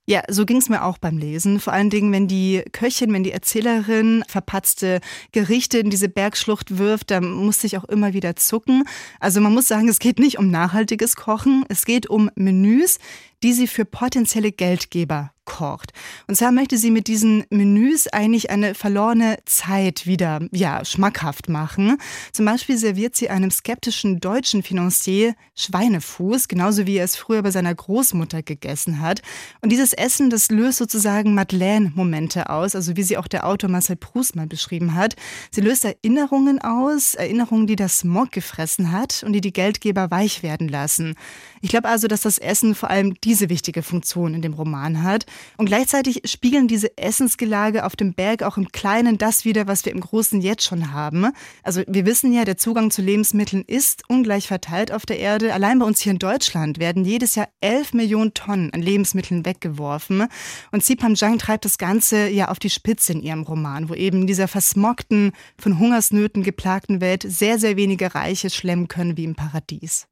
[0.06, 1.62] Ja, so ging es mir auch beim Lesen.
[1.62, 5.00] Vor allen Dingen, wenn die Köchin, wenn die Erzählerin verpatzte
[5.32, 8.84] Gerichte in diese Bergschlucht wirft, da musste ich auch immer wieder zucken.
[9.22, 13.00] Also man muss sagen, es geht nicht um nachhaltiges Kochen, es geht um Menüs,
[13.44, 15.92] die sie für potenzielle Geldgeber kocht.
[16.28, 21.98] Und zwar möchte sie mit diesen Menüs eigentlich eine verlorene Zeit wieder, ja, schmackhaft machen.
[22.32, 27.52] Zum Beispiel serviert sie einem skeptischen deutschen Financier Schweinefuß, genauso wie er es früher bei
[27.52, 29.22] seiner Großmutter gegessen hat.
[29.62, 33.96] Und dieses Essen, das löst sozusagen Madeleine-Momente aus, also wie sie auch der Autor Marcel
[33.96, 35.16] Proust mal beschrieben hat.
[35.52, 40.42] Sie löst Erinnerungen aus, Erinnerungen, die das Smog gefressen hat und die die Geldgeber weich
[40.44, 41.16] werden lassen.
[41.64, 45.26] Ich glaube also, dass das Essen vor allem diese wichtige Funktion in dem Roman hat.
[45.56, 49.94] Und gleichzeitig spiegeln diese Essensgelage auf dem Berg auch im Kleinen das wieder, was wir
[49.94, 51.32] im Großen jetzt schon haben.
[51.64, 55.54] Also wir wissen ja, der Zugang zu Lebensmitteln ist ungleich verteilt auf der Erde.
[55.54, 60.28] Allein bei uns hier in Deutschland werden jedes Jahr 11 Millionen Tonnen an Lebensmitteln weggeworfen.
[60.74, 64.24] Und Sipam Zhang treibt das Ganze ja auf die Spitze in ihrem Roman, wo eben
[64.24, 69.36] in dieser versmogten, von Hungersnöten geplagten Welt sehr, sehr wenige Reiche schlemmen können wie im
[69.36, 70.08] Paradies.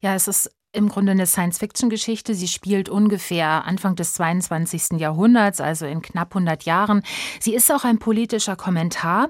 [0.00, 2.34] Ja, es ist im Grunde eine Science-Fiction-Geschichte.
[2.34, 5.00] Sie spielt ungefähr Anfang des 22.
[5.00, 7.02] Jahrhunderts, also in knapp 100 Jahren.
[7.40, 9.28] Sie ist auch ein politischer Kommentar.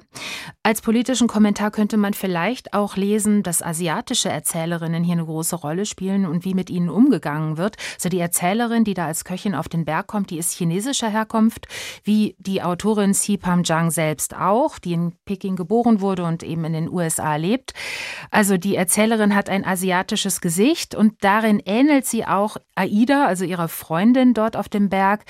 [0.63, 5.87] Als politischen Kommentar könnte man vielleicht auch lesen, dass asiatische Erzählerinnen hier eine große Rolle
[5.87, 7.77] spielen und wie mit ihnen umgegangen wird.
[7.95, 11.69] Also die Erzählerin, die da als Köchin auf den Berg kommt, die ist chinesischer Herkunft,
[12.03, 16.65] wie die Autorin Si Pam Zhang selbst auch, die in Peking geboren wurde und eben
[16.65, 17.73] in den USA lebt.
[18.33, 23.45] Also die Erzählerin hat ein asiatisches Gesicht und da Darin ähnelt sie auch Aida, also
[23.45, 25.27] ihrer Freundin dort auf dem Berg,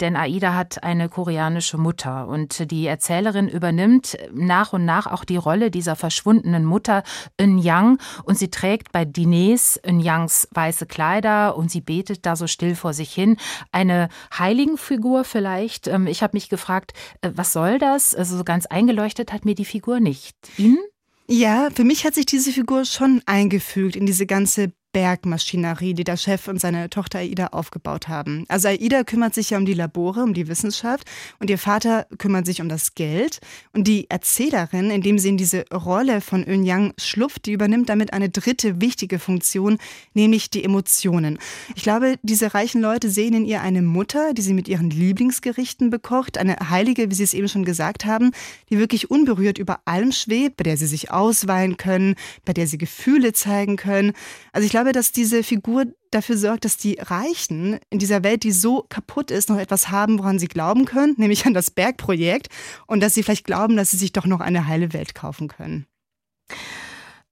[0.00, 5.36] denn Aida hat eine koreanische Mutter und die Erzählerin übernimmt nach und nach auch die
[5.36, 7.04] Rolle dieser verschwundenen Mutter
[7.40, 12.34] Eun Yang und sie trägt bei Diners Eun Yangs weiße Kleider und sie betet da
[12.34, 13.36] so still vor sich hin.
[13.70, 15.86] Eine Heiligenfigur vielleicht.
[15.86, 18.12] Ähm, ich habe mich gefragt, äh, was soll das?
[18.12, 20.34] Also so ganz eingeleuchtet hat mir die Figur nicht.
[20.58, 20.82] Ihnen?
[21.28, 26.16] Ja, für mich hat sich diese Figur schon eingefügt in diese ganze Bergmaschinerie, die der
[26.16, 28.44] Chef und seine Tochter Aida aufgebaut haben.
[28.48, 32.46] Also Aida kümmert sich ja um die Labore, um die Wissenschaft und ihr Vater kümmert
[32.46, 33.40] sich um das Geld.
[33.72, 38.12] Und die Erzählerin, indem sie in diese Rolle von Eun Yang schlupft, die übernimmt damit
[38.12, 39.78] eine dritte wichtige Funktion,
[40.14, 41.38] nämlich die Emotionen.
[41.74, 45.90] Ich glaube, diese reichen Leute sehen in ihr eine Mutter, die sie mit ihren Lieblingsgerichten
[45.90, 48.30] bekocht, eine Heilige, wie sie es eben schon gesagt haben,
[48.70, 52.78] die wirklich unberührt über allem schwebt, bei der sie sich ausweinen können, bei der sie
[52.78, 54.12] Gefühle zeigen können.
[54.52, 58.42] Also ich glaube, glaube, dass diese Figur dafür sorgt, dass die Reichen in dieser Welt,
[58.42, 62.48] die so kaputt ist, noch etwas haben, woran sie glauben können, nämlich an das Bergprojekt
[62.86, 65.86] und dass sie vielleicht glauben, dass sie sich doch noch eine heile Welt kaufen können.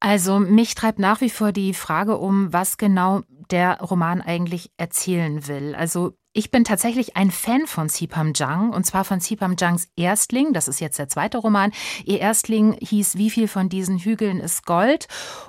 [0.01, 5.47] Also mich treibt nach wie vor die Frage um, was genau der Roman eigentlich erzählen
[5.47, 5.75] will.
[5.75, 10.53] Also ich bin tatsächlich ein Fan von Sipam Jang und zwar von Sipam Jangs Erstling.
[10.53, 11.73] Das ist jetzt der zweite Roman.
[12.05, 15.09] Ihr Erstling hieß Wie viel von diesen Hügeln ist Gold?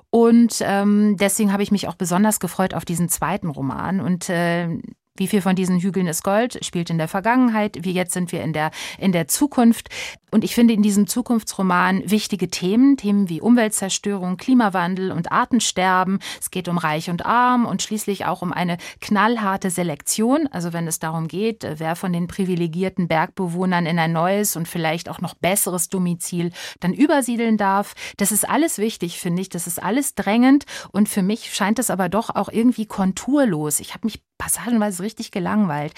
[0.09, 4.01] Und ähm, deswegen habe ich mich auch besonders gefreut auf diesen zweiten Roman.
[4.01, 4.67] Und äh,
[5.15, 8.41] wie viel von diesen Hügeln ist Gold, spielt in der Vergangenheit, wie jetzt sind wir
[8.41, 9.89] in der, in der Zukunft.
[10.31, 16.17] Und ich finde in diesem Zukunftsroman wichtige Themen, Themen wie Umweltzerstörung, Klimawandel und Artensterben.
[16.41, 20.47] Es geht um Reich und Arm und schließlich auch um eine knallharte Selektion.
[20.47, 25.07] Also wenn es darum geht, wer von den privilegierten Bergbewohnern in ein neues und vielleicht
[25.07, 27.93] auch noch besseres Domizil dann übersiedeln darf.
[28.17, 29.49] Das ist alles wichtig, finde ich.
[29.49, 30.65] Das ist alles drängend.
[30.91, 33.79] Und für mich scheint es aber doch auch irgendwie konturlos.
[33.79, 35.93] Ich habe mich passagenweise richtig gelangweilt.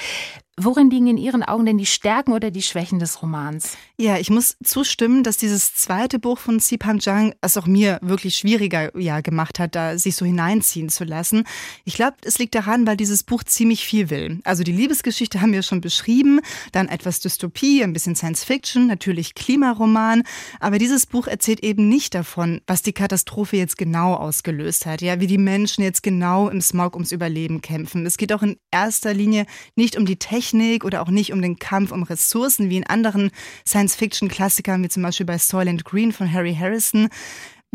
[0.57, 3.75] Worin liegen in Ihren Augen denn die Stärken oder die Schwächen des Romans?
[3.97, 8.37] Ja, ich muss zustimmen, dass dieses zweite Buch von Sipam Jang es auch mir wirklich
[8.37, 11.43] schwieriger ja, gemacht hat, da sich so hineinziehen zu lassen.
[11.83, 14.39] Ich glaube, es liegt daran, weil dieses Buch ziemlich viel will.
[14.45, 16.39] Also die Liebesgeschichte haben wir schon beschrieben,
[16.71, 20.23] dann etwas Dystopie, ein bisschen Science Fiction, natürlich Klimaroman,
[20.61, 25.19] aber dieses Buch erzählt eben nicht davon, was die Katastrophe jetzt genau ausgelöst hat, ja,
[25.19, 28.05] wie die Menschen jetzt genau im Smog ums Überleben kämpfen.
[28.05, 31.41] Es geht auch in erster Linie nicht um die Technik, Technik oder auch nicht um
[31.41, 33.31] den Kampf um Ressourcen wie in anderen
[33.67, 37.09] Science-Fiction-Klassikern, wie zum Beispiel bei Soylent Green von Harry Harrison.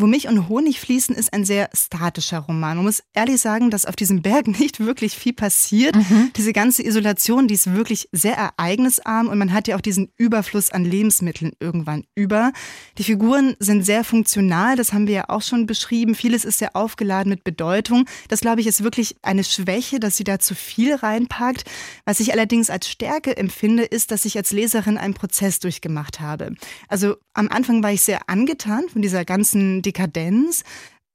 [0.01, 2.79] Wo Milch und Honig fließen, ist ein sehr statischer Roman.
[2.79, 5.95] Man muss ehrlich sagen, dass auf diesem Berg nicht wirklich viel passiert.
[5.95, 6.31] Mhm.
[6.37, 10.71] Diese ganze Isolation, die ist wirklich sehr ereignisarm und man hat ja auch diesen Überfluss
[10.71, 12.53] an Lebensmitteln irgendwann über.
[12.97, 16.15] Die Figuren sind sehr funktional, das haben wir ja auch schon beschrieben.
[16.15, 18.07] Vieles ist sehr aufgeladen mit Bedeutung.
[18.29, 21.65] Das, glaube ich, ist wirklich eine Schwäche, dass sie da zu viel reinpackt.
[22.07, 26.55] Was ich allerdings als Stärke empfinde, ist, dass ich als Leserin einen Prozess durchgemacht habe.
[26.89, 30.63] Also am Anfang war ich sehr angetan von dieser ganzen Dekadenz.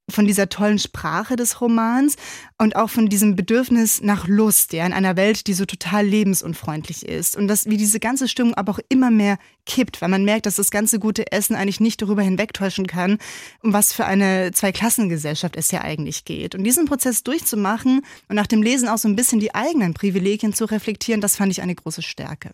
[0.09, 2.15] von dieser tollen Sprache des Romans
[2.59, 7.05] und auch von diesem Bedürfnis nach Lust, ja, in einer Welt, die so total lebensunfreundlich
[7.05, 7.35] ist.
[7.35, 10.57] Und dass, wie diese ganze Stimmung aber auch immer mehr kippt, weil man merkt, dass
[10.57, 13.17] das ganze gute Essen eigentlich nicht darüber hinwegtäuschen kann,
[13.63, 16.53] um was für eine Zweiklassengesellschaft es ja eigentlich geht.
[16.53, 20.53] Und diesen Prozess durchzumachen und nach dem Lesen auch so ein bisschen die eigenen Privilegien
[20.53, 22.51] zu reflektieren, das fand ich eine große Stärke.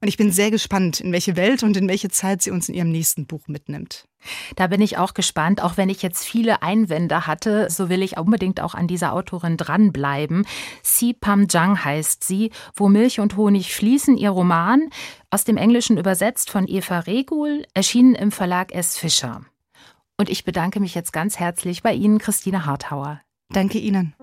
[0.00, 2.76] Und ich bin sehr gespannt, in welche Welt und in welche Zeit sie uns in
[2.76, 4.04] ihrem nächsten Buch mitnimmt.
[4.56, 5.62] Da bin ich auch gespannt.
[5.62, 9.56] Auch wenn ich jetzt viele Einwände hatte, so will ich unbedingt auch an dieser Autorin
[9.56, 10.46] dranbleiben.
[10.82, 12.50] Si Pam Jang heißt sie.
[12.74, 14.90] Wo Milch und Honig fließen, ihr Roman.
[15.30, 18.98] Aus dem Englischen übersetzt von Eva Regul, erschienen im Verlag S.
[18.98, 19.42] Fischer.
[20.18, 23.20] Und ich bedanke mich jetzt ganz herzlich bei Ihnen, Christine Harthauer.
[23.48, 24.14] Danke Ihnen.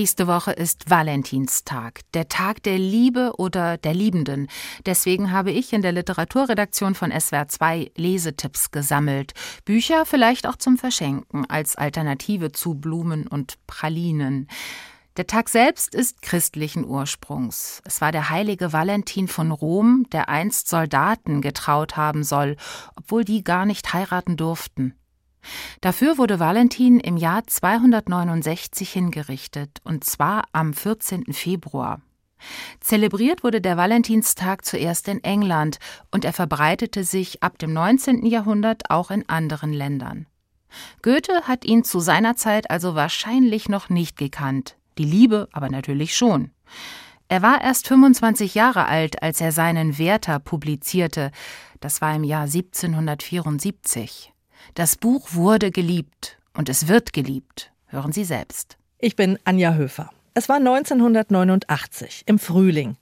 [0.00, 4.48] Nächste Woche ist Valentinstag, der Tag der Liebe oder der Liebenden.
[4.86, 9.34] Deswegen habe ich in der Literaturredaktion von SWR 2 Lesetipps gesammelt.
[9.66, 14.48] Bücher vielleicht auch zum Verschenken als Alternative zu Blumen und Pralinen.
[15.18, 17.82] Der Tag selbst ist christlichen Ursprungs.
[17.84, 22.56] Es war der heilige Valentin von Rom, der einst Soldaten getraut haben soll,
[22.96, 24.94] obwohl die gar nicht heiraten durften.
[25.80, 31.32] Dafür wurde Valentin im Jahr 269 hingerichtet, und zwar am 14.
[31.32, 32.00] Februar.
[32.80, 35.78] Zelebriert wurde der Valentinstag zuerst in England
[36.10, 38.24] und er verbreitete sich ab dem 19.
[38.26, 40.26] Jahrhundert auch in anderen Ländern.
[41.02, 46.16] Goethe hat ihn zu seiner Zeit also wahrscheinlich noch nicht gekannt, die Liebe aber natürlich
[46.16, 46.50] schon.
[47.28, 51.30] Er war erst 25 Jahre alt, als er seinen Werther publizierte,
[51.80, 54.32] das war im Jahr 1774.
[54.74, 57.72] Das Buch wurde geliebt und es wird geliebt.
[57.86, 58.76] Hören Sie selbst.
[58.98, 60.10] Ich bin Anja Höfer.
[60.34, 62.96] Es war 1989 im Frühling.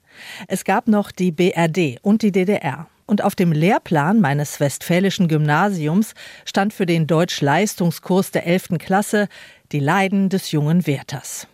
[0.47, 2.87] Es gab noch die BRD und die DDR.
[3.05, 6.13] Und auf dem Lehrplan meines westfälischen Gymnasiums
[6.45, 8.77] stand für den Deutsch-Leistungskurs der 11.
[8.79, 9.27] Klasse
[9.71, 11.47] die Leiden des jungen Werthers.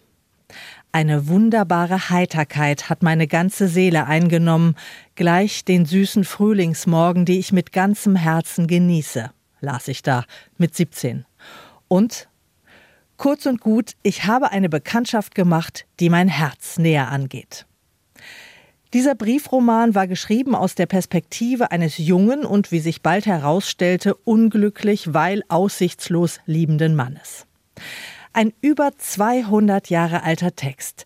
[0.92, 4.76] Eine wunderbare Heiterkeit hat meine ganze Seele eingenommen,
[5.16, 10.26] gleich den süßen Frühlingsmorgen, die ich mit ganzem Herzen genieße las ich da
[10.58, 11.26] mit 17.
[11.88, 12.28] Und
[13.18, 17.66] kurz und gut, ich habe eine Bekanntschaft gemacht, die mein Herz näher angeht.
[18.94, 25.14] Dieser Briefroman war geschrieben aus der Perspektive eines jungen und, wie sich bald herausstellte, unglücklich,
[25.14, 27.46] weil aussichtslos liebenden Mannes.
[28.32, 31.06] Ein über 200 Jahre alter Text,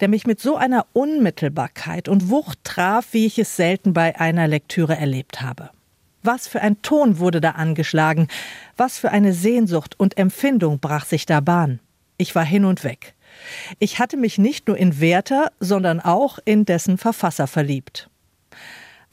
[0.00, 4.48] der mich mit so einer Unmittelbarkeit und Wucht traf, wie ich es selten bei einer
[4.48, 5.70] Lektüre erlebt habe.
[6.22, 8.28] Was für ein Ton wurde da angeschlagen,
[8.76, 11.80] was für eine Sehnsucht und Empfindung brach sich da Bahn.
[12.16, 13.14] Ich war hin und weg.
[13.78, 18.10] Ich hatte mich nicht nur in Werther, sondern auch in dessen Verfasser verliebt.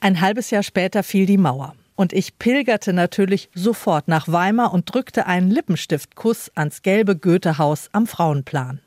[0.00, 1.74] Ein halbes Jahr später fiel die Mauer.
[1.94, 8.06] Und ich pilgerte natürlich sofort nach Weimar und drückte einen Lippenstiftkuss ans gelbe Goethehaus am
[8.06, 8.80] Frauenplan.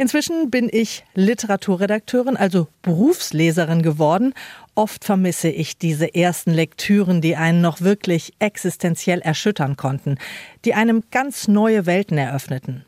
[0.00, 4.32] Inzwischen bin ich Literaturredakteurin, also Berufsleserin geworden.
[4.74, 10.16] Oft vermisse ich diese ersten Lektüren, die einen noch wirklich existenziell erschüttern konnten,
[10.64, 12.86] die einem ganz neue Welten eröffneten.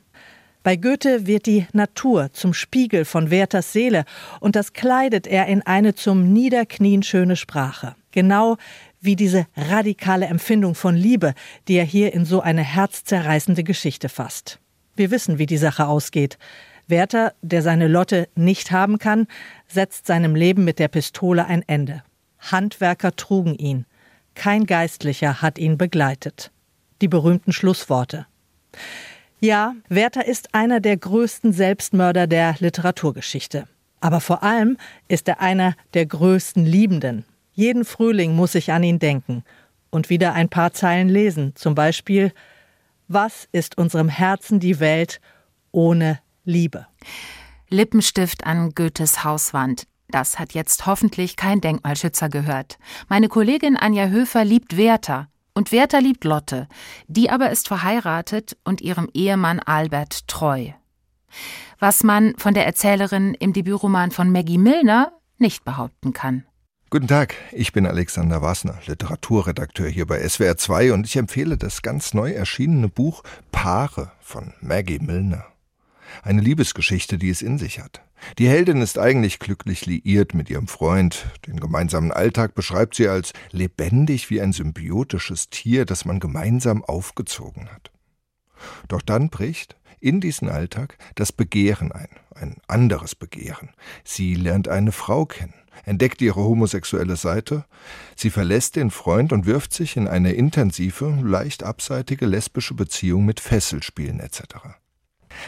[0.62, 4.06] Bei Goethe wird die Natur zum Spiegel von Werthers Seele
[4.40, 7.94] und das kleidet er in eine zum Niederknien schöne Sprache.
[8.12, 8.56] Genau
[9.02, 11.34] wie diese radikale Empfindung von Liebe,
[11.68, 14.60] die er hier in so eine herzzerreißende Geschichte fasst.
[14.96, 16.38] Wir wissen, wie die Sache ausgeht.
[16.86, 19.26] Werther, der seine Lotte nicht haben kann,
[19.66, 22.02] setzt seinem Leben mit der Pistole ein Ende.
[22.38, 23.86] Handwerker trugen ihn.
[24.34, 26.50] Kein Geistlicher hat ihn begleitet.
[27.00, 28.26] Die berühmten Schlussworte.
[29.40, 33.66] Ja, Werther ist einer der größten Selbstmörder der Literaturgeschichte.
[34.00, 34.76] Aber vor allem
[35.08, 37.24] ist er einer der größten Liebenden.
[37.52, 39.44] Jeden Frühling muss ich an ihn denken
[39.90, 41.52] und wieder ein paar Zeilen lesen.
[41.54, 42.32] Zum Beispiel
[43.08, 45.20] Was ist unserem Herzen die Welt
[45.70, 46.86] ohne Liebe?
[47.68, 49.86] Lippenstift an Goethes Hauswand.
[50.08, 52.78] Das hat jetzt hoffentlich kein Denkmalschützer gehört.
[53.08, 55.28] Meine Kollegin Anja Höfer liebt Werther.
[55.54, 56.68] Und Werther liebt Lotte.
[57.06, 60.70] Die aber ist verheiratet und ihrem Ehemann Albert treu.
[61.78, 66.44] Was man von der Erzählerin im Debütroman von Maggie Milner nicht behaupten kann.
[66.90, 71.80] Guten Tag, ich bin Alexander Wassner, Literaturredakteur hier bei SWR 2 und ich empfehle das
[71.80, 75.51] ganz neu erschienene Buch Paare von Maggie Milner.
[76.22, 78.02] Eine Liebesgeschichte, die es in sich hat.
[78.38, 81.26] Die Heldin ist eigentlich glücklich liiert mit ihrem Freund.
[81.46, 87.68] Den gemeinsamen Alltag beschreibt sie als lebendig wie ein symbiotisches Tier, das man gemeinsam aufgezogen
[87.70, 87.90] hat.
[88.88, 93.70] Doch dann bricht in diesen Alltag das Begehren ein, ein anderes Begehren.
[94.04, 95.54] Sie lernt eine Frau kennen
[95.84, 97.64] entdeckt ihre homosexuelle Seite,
[98.16, 103.40] sie verlässt den Freund und wirft sich in eine intensive, leicht abseitige lesbische Beziehung mit
[103.40, 104.42] Fesselspielen etc.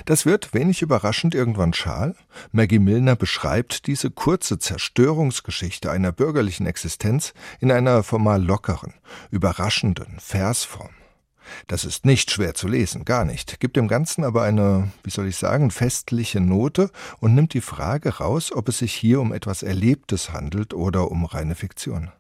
[0.05, 2.15] Das wird, wenig überraschend, irgendwann schal.
[2.53, 8.95] Maggie Milner beschreibt diese kurze Zerstörungsgeschichte einer bürgerlichen Existenz in einer formal lockeren,
[9.31, 10.91] überraschenden Versform.
[11.67, 15.29] Das ist nicht schwer zu lesen, gar nicht, gibt dem Ganzen aber eine, wie soll
[15.29, 19.63] ich sagen, festliche Note und nimmt die Frage raus, ob es sich hier um etwas
[19.63, 22.11] Erlebtes handelt oder um reine Fiktion.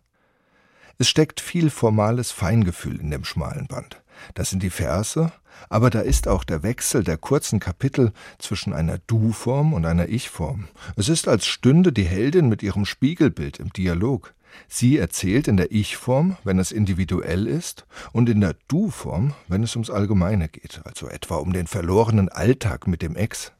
[0.98, 4.02] Es steckt viel formales Feingefühl in dem schmalen Band.
[4.34, 5.32] Das sind die Verse,
[5.68, 10.68] aber da ist auch der Wechsel der kurzen Kapitel zwischen einer Du-Form und einer Ich-Form.
[10.96, 14.34] Es ist, als stünde die Heldin mit ihrem Spiegelbild im Dialog.
[14.68, 19.74] Sie erzählt in der Ich-Form, wenn es individuell ist, und in der Du-Form, wenn es
[19.74, 23.52] ums Allgemeine geht, also etwa um den verlorenen Alltag mit dem Ex.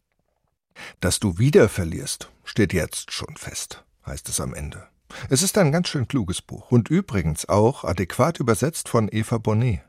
[1.01, 4.87] Dass du wieder verlierst, steht jetzt schon fest, heißt es am Ende.
[5.31, 9.81] Es ist ein ganz schön kluges Buch und übrigens auch adäquat übersetzt von Eva Bonnet.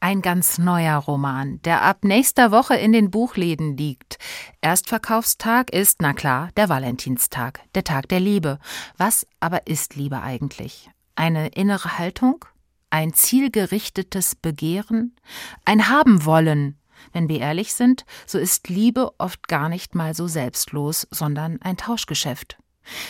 [0.00, 4.18] Ein ganz neuer Roman, der ab nächster Woche in den Buchläden liegt.
[4.60, 8.58] Erstverkaufstag ist, na klar, der Valentinstag, der Tag der Liebe.
[8.98, 10.90] Was aber ist Liebe eigentlich?
[11.14, 12.44] Eine innere Haltung?
[12.90, 15.16] Ein zielgerichtetes Begehren?
[15.64, 16.78] Ein Haben-Wollen?
[17.12, 21.76] Wenn wir ehrlich sind, so ist Liebe oft gar nicht mal so selbstlos, sondern ein
[21.76, 22.58] Tauschgeschäft.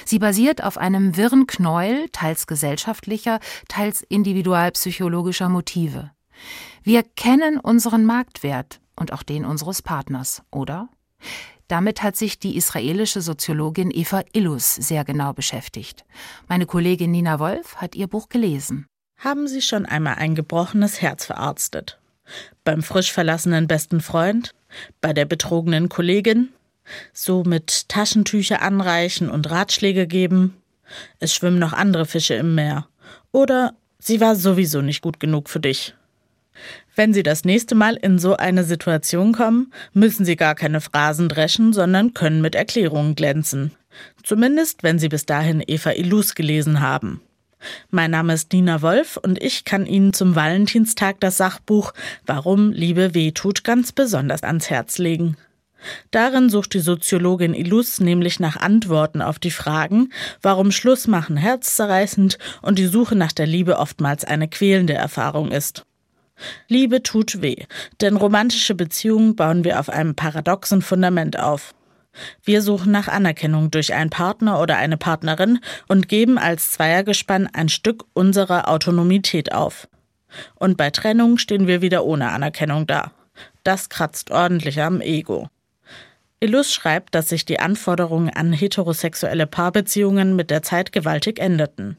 [0.05, 6.11] Sie basiert auf einem wirren Knäuel, teils gesellschaftlicher, teils individualpsychologischer Motive.
[6.83, 10.89] Wir kennen unseren Marktwert und auch den unseres Partners, oder?
[11.69, 16.05] Damit hat sich die israelische Soziologin Eva Illus sehr genau beschäftigt.
[16.49, 18.87] Meine Kollegin Nina Wolf hat ihr Buch gelesen.
[19.19, 21.99] Haben Sie schon einmal ein gebrochenes Herz verarztet?
[22.65, 24.55] Beim frisch verlassenen besten Freund?
[25.01, 26.51] Bei der betrogenen Kollegin?
[27.13, 30.57] So mit Taschentücher anreichen und Ratschläge geben?
[31.19, 32.87] Es schwimmen noch andere Fische im Meer.
[33.33, 35.95] Oder sie war sowieso nicht gut genug für dich.
[36.95, 41.29] Wenn Sie das nächste Mal in so eine Situation kommen, müssen Sie gar keine Phrasen
[41.29, 43.73] dreschen, sondern können mit Erklärungen glänzen.
[44.23, 47.21] Zumindest, wenn Sie bis dahin Eva Illus gelesen haben.
[47.91, 51.93] Mein Name ist Nina Wolf und ich kann Ihnen zum Valentinstag das Sachbuch
[52.25, 55.37] Warum Liebe wehtut ganz besonders ans Herz legen.
[56.11, 60.11] Darin sucht die Soziologin Illus nämlich nach Antworten auf die Fragen,
[60.43, 65.85] warum Schluss machen herzzerreißend und die Suche nach der Liebe oftmals eine quälende Erfahrung ist.
[66.69, 67.65] Liebe tut weh,
[68.01, 71.75] denn romantische Beziehungen bauen wir auf einem paradoxen Fundament auf.
[72.43, 77.69] Wir suchen nach Anerkennung durch einen Partner oder eine Partnerin und geben als Zweiergespann ein
[77.69, 79.89] Stück unserer Autonomität auf.
[80.55, 83.13] Und bei Trennung stehen wir wieder ohne Anerkennung da.
[83.65, 85.49] Das kratzt ordentlich am Ego.
[86.41, 91.97] Illus schreibt, dass sich die Anforderungen an heterosexuelle Paarbeziehungen mit der Zeit gewaltig änderten.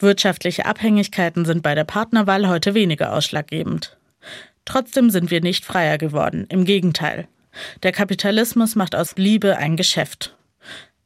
[0.00, 3.96] Wirtschaftliche Abhängigkeiten sind bei der Partnerwahl heute weniger ausschlaggebend.
[4.64, 7.28] Trotzdem sind wir nicht freier geworden, im Gegenteil.
[7.82, 10.36] Der Kapitalismus macht aus Liebe ein Geschäft.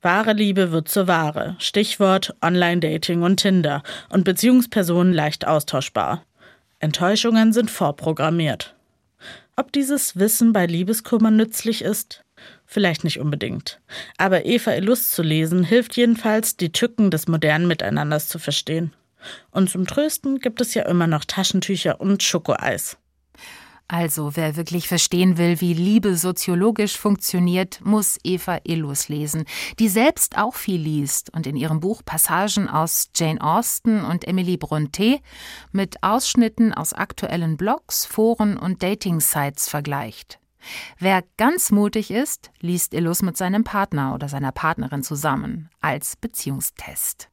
[0.03, 1.57] Wahre Liebe wird zur Ware.
[1.59, 6.25] Stichwort Online-Dating und Tinder und Beziehungspersonen leicht austauschbar.
[6.79, 8.75] Enttäuschungen sind vorprogrammiert.
[9.57, 12.24] Ob dieses Wissen bei Liebeskummer nützlich ist?
[12.75, 13.81] Vielleicht nicht unbedingt.
[14.19, 18.93] Aber Eva Illust zu lesen, hilft jedenfalls, die Tücken des modernen Miteinanders zu verstehen.
[19.53, 22.97] Und zum Trösten gibt es ja immer noch Taschentücher und Schokoeis.
[23.87, 29.45] Also, wer wirklich verstehen will, wie Liebe soziologisch funktioniert, muss Eva Illus lesen,
[29.79, 34.57] die selbst auch viel liest und in ihrem Buch Passagen aus Jane Austen und Emily
[34.57, 35.21] Brontë
[35.71, 40.41] mit Ausschnitten aus aktuellen Blogs, Foren und Dating-Sites vergleicht.
[40.99, 47.29] Wer ganz mutig ist, liest Illus mit seinem Partner oder seiner Partnerin zusammen als Beziehungstest.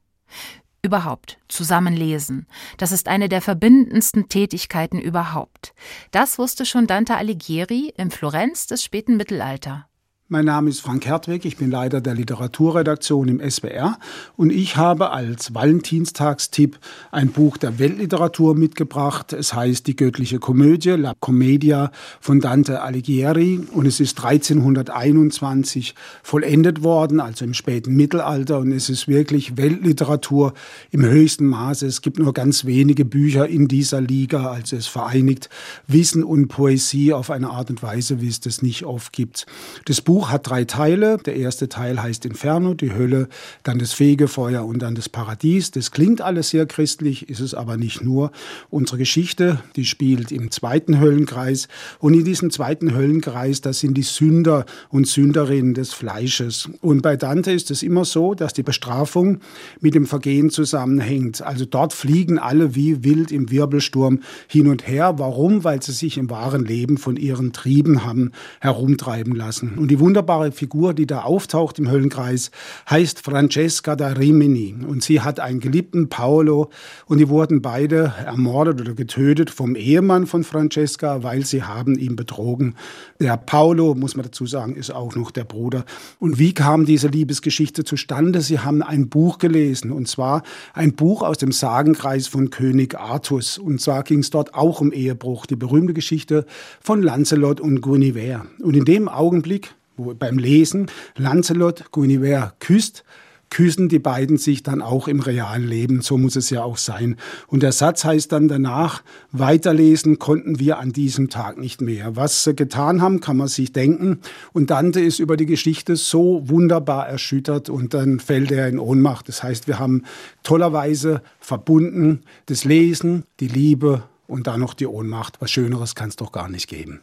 [0.84, 2.48] Überhaupt, zusammen lesen.
[2.76, 5.74] Das ist eine der verbindendsten Tätigkeiten überhaupt.
[6.10, 9.86] Das wusste schon Dante Alighieri im Florenz des späten Mittelalter.
[10.32, 13.98] Mein Name ist Frank Hertwig, ich bin Leiter der Literaturredaktion im SWR
[14.34, 16.78] und ich habe als Valentinstagstipp
[17.10, 19.34] ein Buch der Weltliteratur mitgebracht.
[19.34, 26.82] Es heißt Die göttliche Komödie, La Commedia von Dante Alighieri und es ist 1321 vollendet
[26.82, 30.54] worden, also im späten Mittelalter und es ist wirklich Weltliteratur
[30.92, 31.84] im höchsten Maße.
[31.84, 35.50] Es gibt nur ganz wenige Bücher in dieser Liga, also es vereinigt
[35.88, 39.44] Wissen und Poesie auf eine Art und Weise, wie es das nicht oft gibt.
[39.84, 41.18] Das Buch Buch hat drei Teile.
[41.26, 43.28] Der erste Teil heißt Inferno, die Hölle,
[43.64, 45.72] dann das Fegefeuer und dann das Paradies.
[45.72, 48.30] Das klingt alles sehr christlich, ist es aber nicht nur.
[48.70, 51.66] Unsere Geschichte, die spielt im zweiten Höllenkreis.
[51.98, 56.70] Und in diesem zweiten Höllenkreis, das sind die Sünder und Sünderinnen des Fleisches.
[56.80, 59.40] Und bei Dante ist es immer so, dass die Bestrafung
[59.80, 61.42] mit dem Vergehen zusammenhängt.
[61.42, 65.14] Also dort fliegen alle wie wild im Wirbelsturm hin und her.
[65.16, 65.64] Warum?
[65.64, 69.72] Weil sie sich im wahren Leben von ihren Trieben haben herumtreiben lassen.
[69.78, 72.50] Und die wunderbare Figur, die da auftaucht im Höllenkreis,
[72.90, 74.74] heißt Francesca da Rimini.
[74.86, 76.70] Und sie hat einen geliebten Paolo
[77.06, 82.16] und die wurden beide ermordet oder getötet vom Ehemann von Francesca, weil sie haben ihn
[82.16, 82.74] betrogen.
[83.20, 85.84] Der Paolo, muss man dazu sagen, ist auch noch der Bruder.
[86.18, 88.40] Und wie kam diese Liebesgeschichte zustande?
[88.40, 90.42] Sie haben ein Buch gelesen und zwar
[90.74, 93.56] ein Buch aus dem Sagenkreis von König Artus.
[93.56, 96.44] Und zwar ging es dort auch um Ehebruch, die berühmte Geschichte
[96.80, 98.46] von Lancelot und Guinevere.
[98.60, 100.86] Und in dem Augenblick wo beim Lesen
[101.16, 103.04] Lancelot Guinevere küsst,
[103.52, 106.00] küssen die beiden sich dann auch im realen Leben.
[106.00, 107.16] So muss es ja auch sein.
[107.48, 112.16] Und der Satz heißt dann danach, weiterlesen konnten wir an diesem Tag nicht mehr.
[112.16, 114.20] Was sie getan haben, kann man sich denken.
[114.54, 119.28] Und Dante ist über die Geschichte so wunderbar erschüttert und dann fällt er in Ohnmacht.
[119.28, 120.04] Das heißt, wir haben
[120.42, 125.42] tollerweise verbunden das Lesen, die Liebe und dann noch die Ohnmacht.
[125.42, 127.02] Was Schöneres kann es doch gar nicht geben.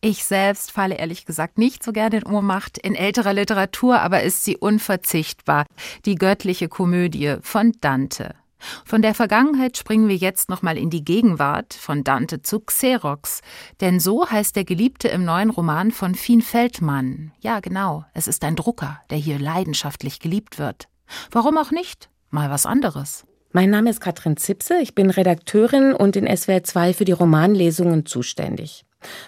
[0.00, 2.78] Ich selbst falle ehrlich gesagt nicht so gerne in Ohnmacht.
[2.78, 5.66] In älterer Literatur aber ist sie unverzichtbar.
[6.04, 8.36] Die göttliche Komödie von Dante.
[8.84, 13.40] Von der Vergangenheit springen wir jetzt nochmal in die Gegenwart, von Dante zu Xerox.
[13.80, 17.32] Denn so heißt der Geliebte im neuen Roman von Fien Feldmann.
[17.40, 20.88] Ja, genau, es ist ein Drucker, der hier leidenschaftlich geliebt wird.
[21.32, 22.08] Warum auch nicht?
[22.30, 23.24] Mal was anderes.
[23.50, 28.04] Mein Name ist Katrin Zipse, ich bin Redakteurin und in SWR 2 für die Romanlesungen
[28.04, 28.84] zuständig.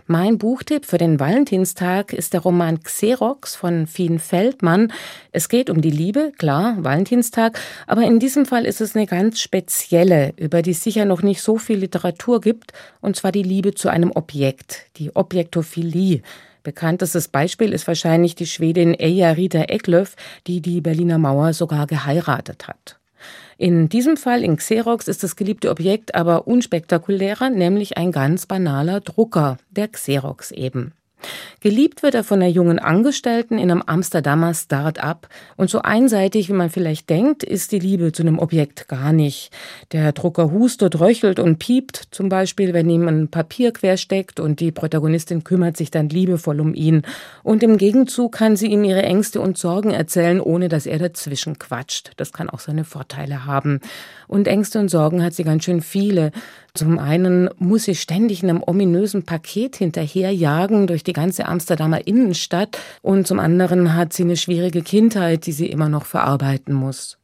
[0.06, 4.92] Mein Buchtipp für den Valentinstag ist der Roman Xerox von Fien Feldmann.
[5.32, 9.40] Es geht um die Liebe, klar, Valentinstag, aber in diesem Fall ist es eine ganz
[9.40, 13.74] spezielle, über die es sicher noch nicht so viel Literatur gibt, und zwar die Liebe
[13.74, 16.22] zu einem Objekt, die Objektophilie.
[16.62, 20.16] Bekanntestes Beispiel ist wahrscheinlich die Schwedin Eija Rita Eklöf,
[20.46, 22.99] die die Berliner Mauer sogar geheiratet hat.
[23.58, 29.00] In diesem Fall in Xerox ist das geliebte Objekt aber unspektakulärer, nämlich ein ganz banaler
[29.00, 30.92] Drucker, der Xerox eben.
[31.60, 35.28] Geliebt wird er von der jungen Angestellten in einem Amsterdamer Start-up.
[35.56, 39.50] Und so einseitig, wie man vielleicht denkt, ist die Liebe zu einem Objekt gar nicht.
[39.92, 44.72] Der Drucker hustet, röchelt und piept, zum Beispiel, wenn ihm ein Papier quersteckt und die
[44.72, 47.02] Protagonistin kümmert sich dann liebevoll um ihn.
[47.42, 51.58] Und im Gegenzug kann sie ihm ihre Ängste und Sorgen erzählen, ohne dass er dazwischen
[51.58, 52.12] quatscht.
[52.16, 53.80] Das kann auch seine Vorteile haben.
[54.28, 56.30] Und Ängste und Sorgen hat sie ganz schön viele.
[56.74, 63.26] Zum einen muss sie ständig einem ominösen Paket hinterherjagen durch die ganze Amsterdamer Innenstadt und
[63.26, 67.18] zum anderen hat sie eine schwierige Kindheit, die sie immer noch verarbeiten muss.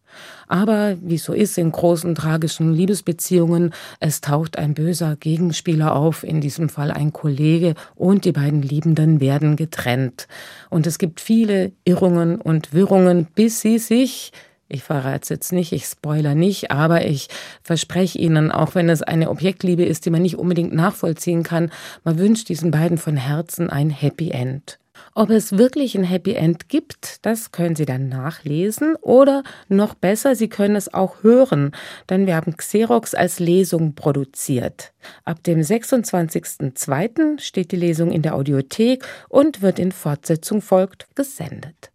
[0.48, 6.40] Aber wie so ist in großen tragischen Liebesbeziehungen, es taucht ein böser Gegenspieler auf, in
[6.40, 10.28] diesem Fall ein Kollege, und die beiden Liebenden werden getrennt.
[10.70, 14.32] Und es gibt viele Irrungen und Wirrungen, bis sie sich
[14.68, 17.28] ich verrate es jetzt nicht, ich spoiler nicht, aber ich
[17.62, 21.70] verspreche Ihnen, auch wenn es eine Objektliebe ist, die man nicht unbedingt nachvollziehen kann,
[22.04, 24.78] man wünscht diesen beiden von Herzen ein Happy End.
[25.14, 30.34] Ob es wirklich ein Happy End gibt, das können Sie dann nachlesen oder noch besser,
[30.34, 31.72] Sie können es auch hören,
[32.08, 34.92] denn wir haben Xerox als Lesung produziert.
[35.24, 37.40] Ab dem 26.02.
[37.40, 41.90] steht die Lesung in der Audiothek und wird in Fortsetzung folgt gesendet.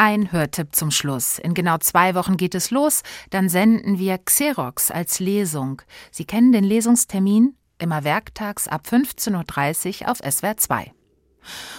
[0.00, 1.40] Ein Hörtipp zum Schluss.
[1.40, 3.02] In genau zwei Wochen geht es los.
[3.30, 5.82] Dann senden wir Xerox als Lesung.
[6.12, 7.56] Sie kennen den Lesungstermin?
[7.78, 10.92] Immer werktags ab 15.30 Uhr auf SWR 2.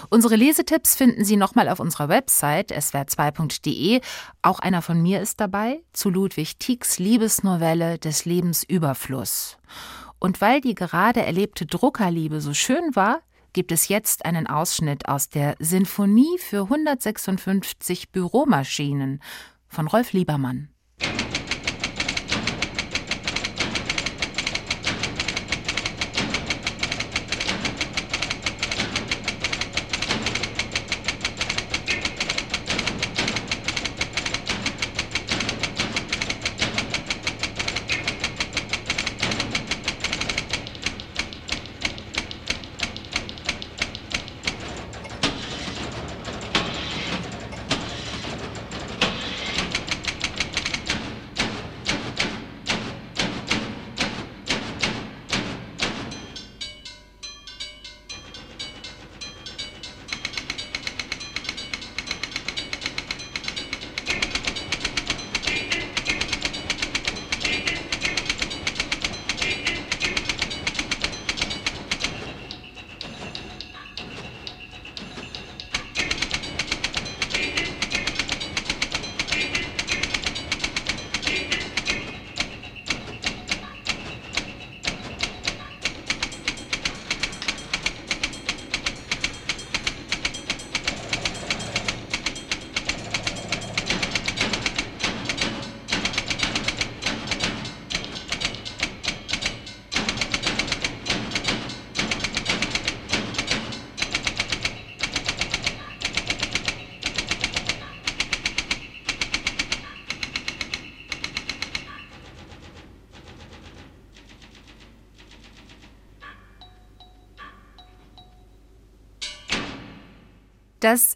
[0.09, 4.01] Unsere Lesetipps finden Sie nochmal auf unserer Website swr2.de.
[4.41, 9.57] Auch einer von mir ist dabei, zu Ludwig Tieks Liebesnovelle des Lebensüberfluss.
[10.19, 13.21] Und weil die gerade erlebte Druckerliebe so schön war,
[13.53, 19.21] gibt es jetzt einen Ausschnitt aus der Sinfonie für 156 Büromaschinen
[19.67, 20.69] von Rolf Liebermann.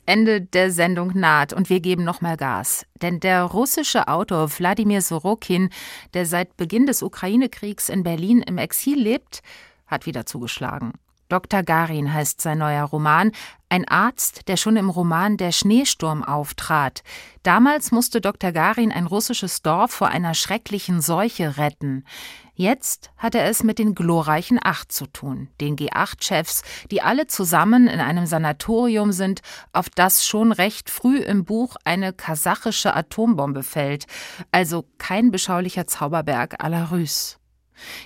[0.06, 2.86] Ende der Sendung naht und wir geben nochmal Gas.
[3.02, 5.70] Denn der russische Autor Wladimir Sorokin,
[6.14, 9.42] der seit Beginn des Ukraine-Kriegs in Berlin im Exil lebt,
[9.88, 10.94] hat wieder zugeschlagen.
[11.30, 11.64] Dr.
[11.64, 13.32] Garin heißt sein neuer Roman,
[13.70, 17.02] ein Arzt, der schon im Roman Der Schneesturm auftrat.
[17.42, 18.52] Damals musste Dr.
[18.52, 22.06] Garin ein russisches Dorf vor einer schrecklichen Seuche retten.
[22.56, 27.88] Jetzt hat er es mit den glorreichen Acht zu tun, den G8-Chefs, die alle zusammen
[27.88, 29.42] in einem Sanatorium sind,
[29.72, 34.06] auf das schon recht früh im Buch eine kasachische Atombombe fällt,
[34.52, 37.38] also kein beschaulicher Zauberberg à la Russe.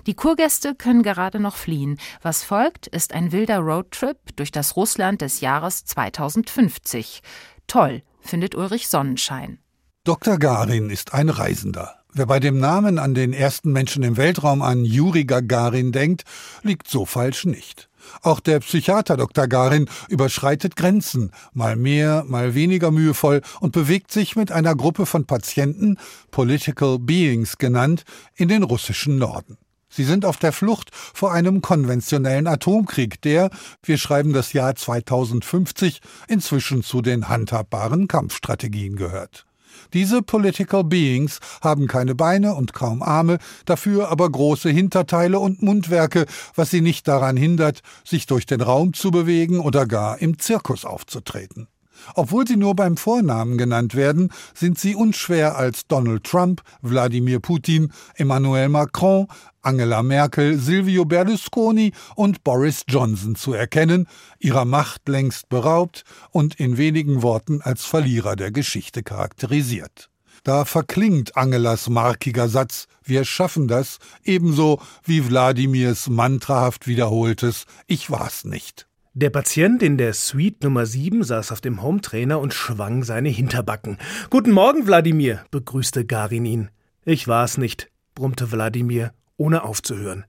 [0.06, 2.00] Die Kurgäste können gerade noch fliehen.
[2.22, 7.22] Was folgt, ist ein wilder Roadtrip durch das Russland des Jahres 2050.
[7.68, 9.60] Toll, findet Ulrich Sonnenschein.
[10.06, 10.38] Dr.
[10.38, 11.98] Garin ist ein Reisender.
[12.18, 16.24] Wer bei dem Namen an den ersten Menschen im Weltraum an Juri Gagarin denkt,
[16.64, 17.90] liegt so falsch nicht.
[18.24, 19.48] Auch der Psychiater Dr.
[19.48, 25.28] Garin überschreitet Grenzen, mal mehr, mal weniger mühevoll und bewegt sich mit einer Gruppe von
[25.28, 26.00] Patienten,
[26.32, 28.04] Political Beings genannt,
[28.34, 29.60] in den russischen Norden.
[29.88, 33.52] Sie sind auf der Flucht vor einem konventionellen Atomkrieg, der,
[33.84, 39.47] wir schreiben das Jahr 2050, inzwischen zu den handhabbaren Kampfstrategien gehört.
[39.94, 46.26] Diese Political Beings haben keine Beine und kaum Arme, dafür aber große Hinterteile und Mundwerke,
[46.56, 50.86] was sie nicht daran hindert, sich durch den Raum zu bewegen oder gar im Zirkus
[50.86, 51.68] aufzutreten.
[52.16, 57.92] Obwohl sie nur beim Vornamen genannt werden, sind sie unschwer als Donald Trump, Wladimir Putin,
[58.16, 59.28] Emmanuel Macron,
[59.62, 64.08] Angela Merkel, Silvio Berlusconi und Boris Johnson zu erkennen,
[64.40, 70.10] ihrer Macht längst beraubt und in wenigen Worten als Verlierer der Geschichte charakterisiert.
[70.44, 78.46] Da verklingt Angelas markiger Satz Wir schaffen das, ebenso wie Wladimirs mantrahaft wiederholtes Ich war's
[78.46, 78.87] nicht.
[79.20, 83.98] Der Patient in der Suite Nummer 7 saß auf dem Hometrainer und schwang seine Hinterbacken.
[84.30, 86.70] Guten Morgen, Wladimir, begrüßte Garin ihn.
[87.04, 90.26] Ich war's nicht, brummte Wladimir ohne aufzuhören.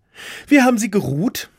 [0.47, 1.51] Wie haben Sie geruht?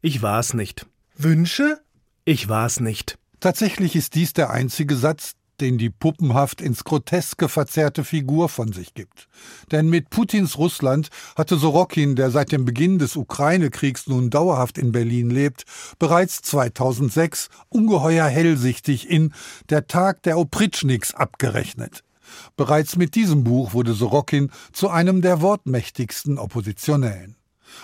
[0.00, 0.86] Ich war's nicht.
[1.16, 1.80] Wünsche?
[2.24, 3.18] Ich war's nicht.
[3.40, 8.94] Tatsächlich ist dies der einzige Satz, den die puppenhaft ins Groteske verzerrte Figur von sich
[8.94, 9.28] gibt.
[9.72, 14.92] Denn mit Putins Russland hatte Sorokin, der seit dem Beginn des Ukraine-Kriegs nun dauerhaft in
[14.92, 15.64] Berlin lebt,
[15.98, 19.32] bereits 2006 ungeheuer hellsichtig in
[19.70, 22.02] Der Tag der Opritschniks abgerechnet.
[22.56, 27.36] Bereits mit diesem Buch wurde Sorokin zu einem der wortmächtigsten Oppositionellen.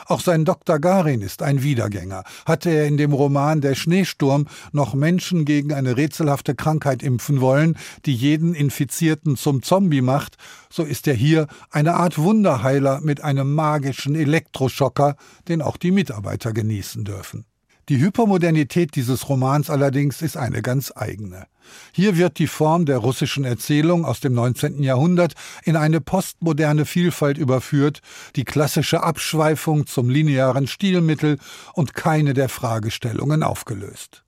[0.07, 0.79] Auch sein Dr.
[0.79, 2.25] Garin ist ein Wiedergänger.
[2.47, 7.77] Hatte er in dem Roman Der Schneesturm noch Menschen gegen eine rätselhafte Krankheit impfen wollen,
[8.07, 10.37] die jeden Infizierten zum Zombie macht,
[10.71, 15.17] so ist er hier eine Art Wunderheiler mit einem magischen Elektroschocker,
[15.49, 17.45] den auch die Mitarbeiter genießen dürfen.
[17.89, 21.47] Die Hypermodernität dieses Romans allerdings ist eine ganz eigene.
[21.93, 24.83] Hier wird die Form der russischen Erzählung aus dem 19.
[24.83, 28.01] Jahrhundert in eine postmoderne Vielfalt überführt,
[28.37, 31.39] die klassische Abschweifung zum linearen Stilmittel
[31.75, 34.23] und keine der Fragestellungen aufgelöst.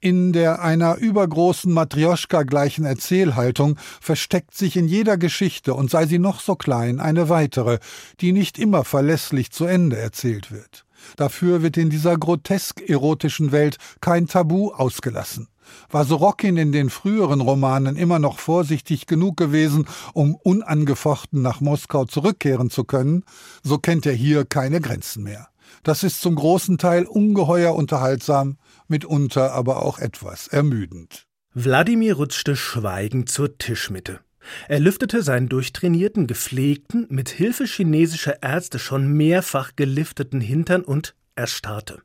[0.00, 6.18] In der einer übergroßen Matrioschka gleichen Erzählhaltung versteckt sich in jeder Geschichte, und sei sie
[6.18, 7.78] noch so klein, eine weitere,
[8.20, 10.84] die nicht immer verlässlich zu Ende erzählt wird.
[11.16, 15.48] Dafür wird in dieser grotesk erotischen Welt kein Tabu ausgelassen.
[15.88, 22.04] War Sorokin in den früheren Romanen immer noch vorsichtig genug gewesen, um unangefochten nach Moskau
[22.04, 23.24] zurückkehren zu können,
[23.62, 25.48] so kennt er hier keine Grenzen mehr.
[25.82, 31.26] Das ist zum großen Teil ungeheuer unterhaltsam, mitunter aber auch etwas ermüdend.
[31.54, 34.20] Wladimir rutschte schweigend zur Tischmitte.
[34.68, 42.00] Er lüftete seinen durchtrainierten, gepflegten, mit Hilfe chinesischer Ärzte schon mehrfach gelifteten Hintern und erstarrte.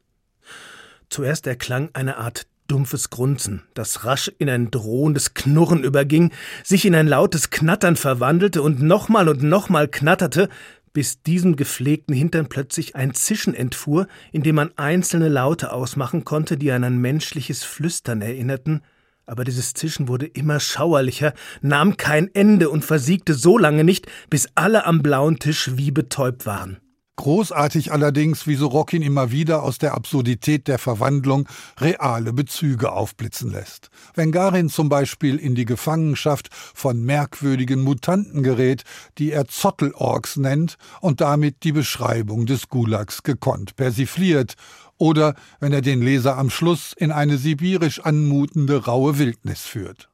[1.10, 6.32] Zuerst erklang eine Art dumpfes Grunzen, das rasch in ein drohendes Knurren überging,
[6.64, 10.50] sich in ein lautes Knattern verwandelte und nochmal und nochmal knatterte,
[10.94, 16.58] bis diesem gepflegten Hintern plötzlich ein Zischen entfuhr, in dem man einzelne Laute ausmachen konnte,
[16.58, 18.82] die an ein menschliches Flüstern erinnerten,
[19.26, 24.48] aber dieses Zischen wurde immer schauerlicher, nahm kein Ende und versiegte so lange nicht, bis
[24.56, 26.78] alle am blauen Tisch wie betäubt waren.
[27.18, 31.48] Großartig allerdings, wie Sorokin immer wieder aus der Absurdität der Verwandlung
[31.80, 33.90] reale Bezüge aufblitzen lässt.
[34.16, 38.84] Wenn Garin zum Beispiel in die Gefangenschaft von merkwürdigen Mutanten gerät,
[39.18, 44.56] die er Zottelorks nennt und damit die Beschreibung des Gulags gekonnt persifliert,
[44.98, 50.10] oder wenn er den Leser am Schluss in eine sibirisch anmutende raue Wildnis führt.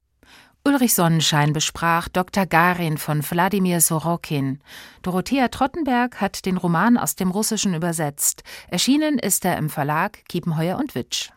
[0.64, 2.46] Ulrich Sonnenschein besprach Dr.
[2.46, 4.60] Garin von Wladimir Sorokin.
[5.02, 8.44] Dorothea Trottenberg hat den Roman aus dem Russischen übersetzt.
[8.68, 11.32] Erschienen ist er im Verlag Kiepenheuer und Witsch.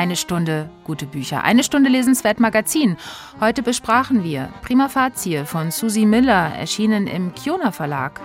[0.00, 2.96] Eine Stunde gute Bücher, eine Stunde lesenswert Magazin.
[3.38, 8.18] Heute besprachen wir Prima Facie von Susie Miller, erschienen im Kiona Verlag.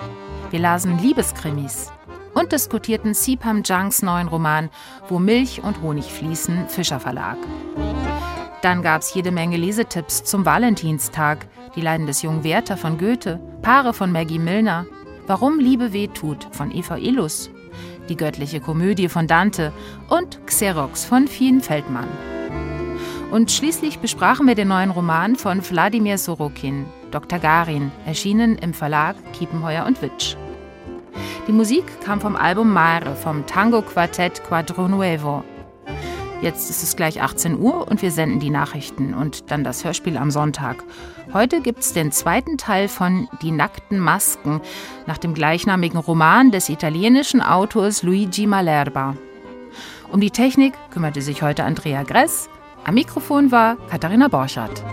[0.51, 1.91] Wir lasen Liebeskrimis
[2.33, 4.69] und diskutierten Sipam Jungs neuen Roman
[5.09, 7.35] Wo Milch und Honig fließen, Fischer Verlag.
[8.61, 11.45] Dann gab es jede Menge Lesetipps zum Valentinstag,
[11.75, 14.85] Die Leiden des jungen Werther von Goethe, Paare von Maggie Milner,
[15.27, 17.49] Warum Liebe weh tut von Eva Illus,
[18.09, 19.71] Die göttliche Komödie von Dante
[20.09, 22.07] und Xerox von Fien Feldmann.
[23.31, 27.39] Und schließlich besprachen wir den neuen Roman von Wladimir Sorokin, Dr.
[27.39, 30.35] Garin, erschienen im Verlag Kiepenheuer und Witsch.
[31.47, 35.43] Die Musik kam vom Album Mare vom Tango Quartett Quadro Nuevo.
[36.41, 40.17] Jetzt ist es gleich 18 Uhr und wir senden die Nachrichten und dann das Hörspiel
[40.17, 40.83] am Sonntag.
[41.33, 44.61] Heute gibt es den zweiten Teil von Die nackten Masken
[45.07, 49.15] nach dem gleichnamigen Roman des italienischen Autors Luigi Malerba.
[50.11, 52.49] Um die Technik kümmerte sich heute Andrea Gress.
[52.83, 54.83] Am Mikrofon war Katharina Borchardt.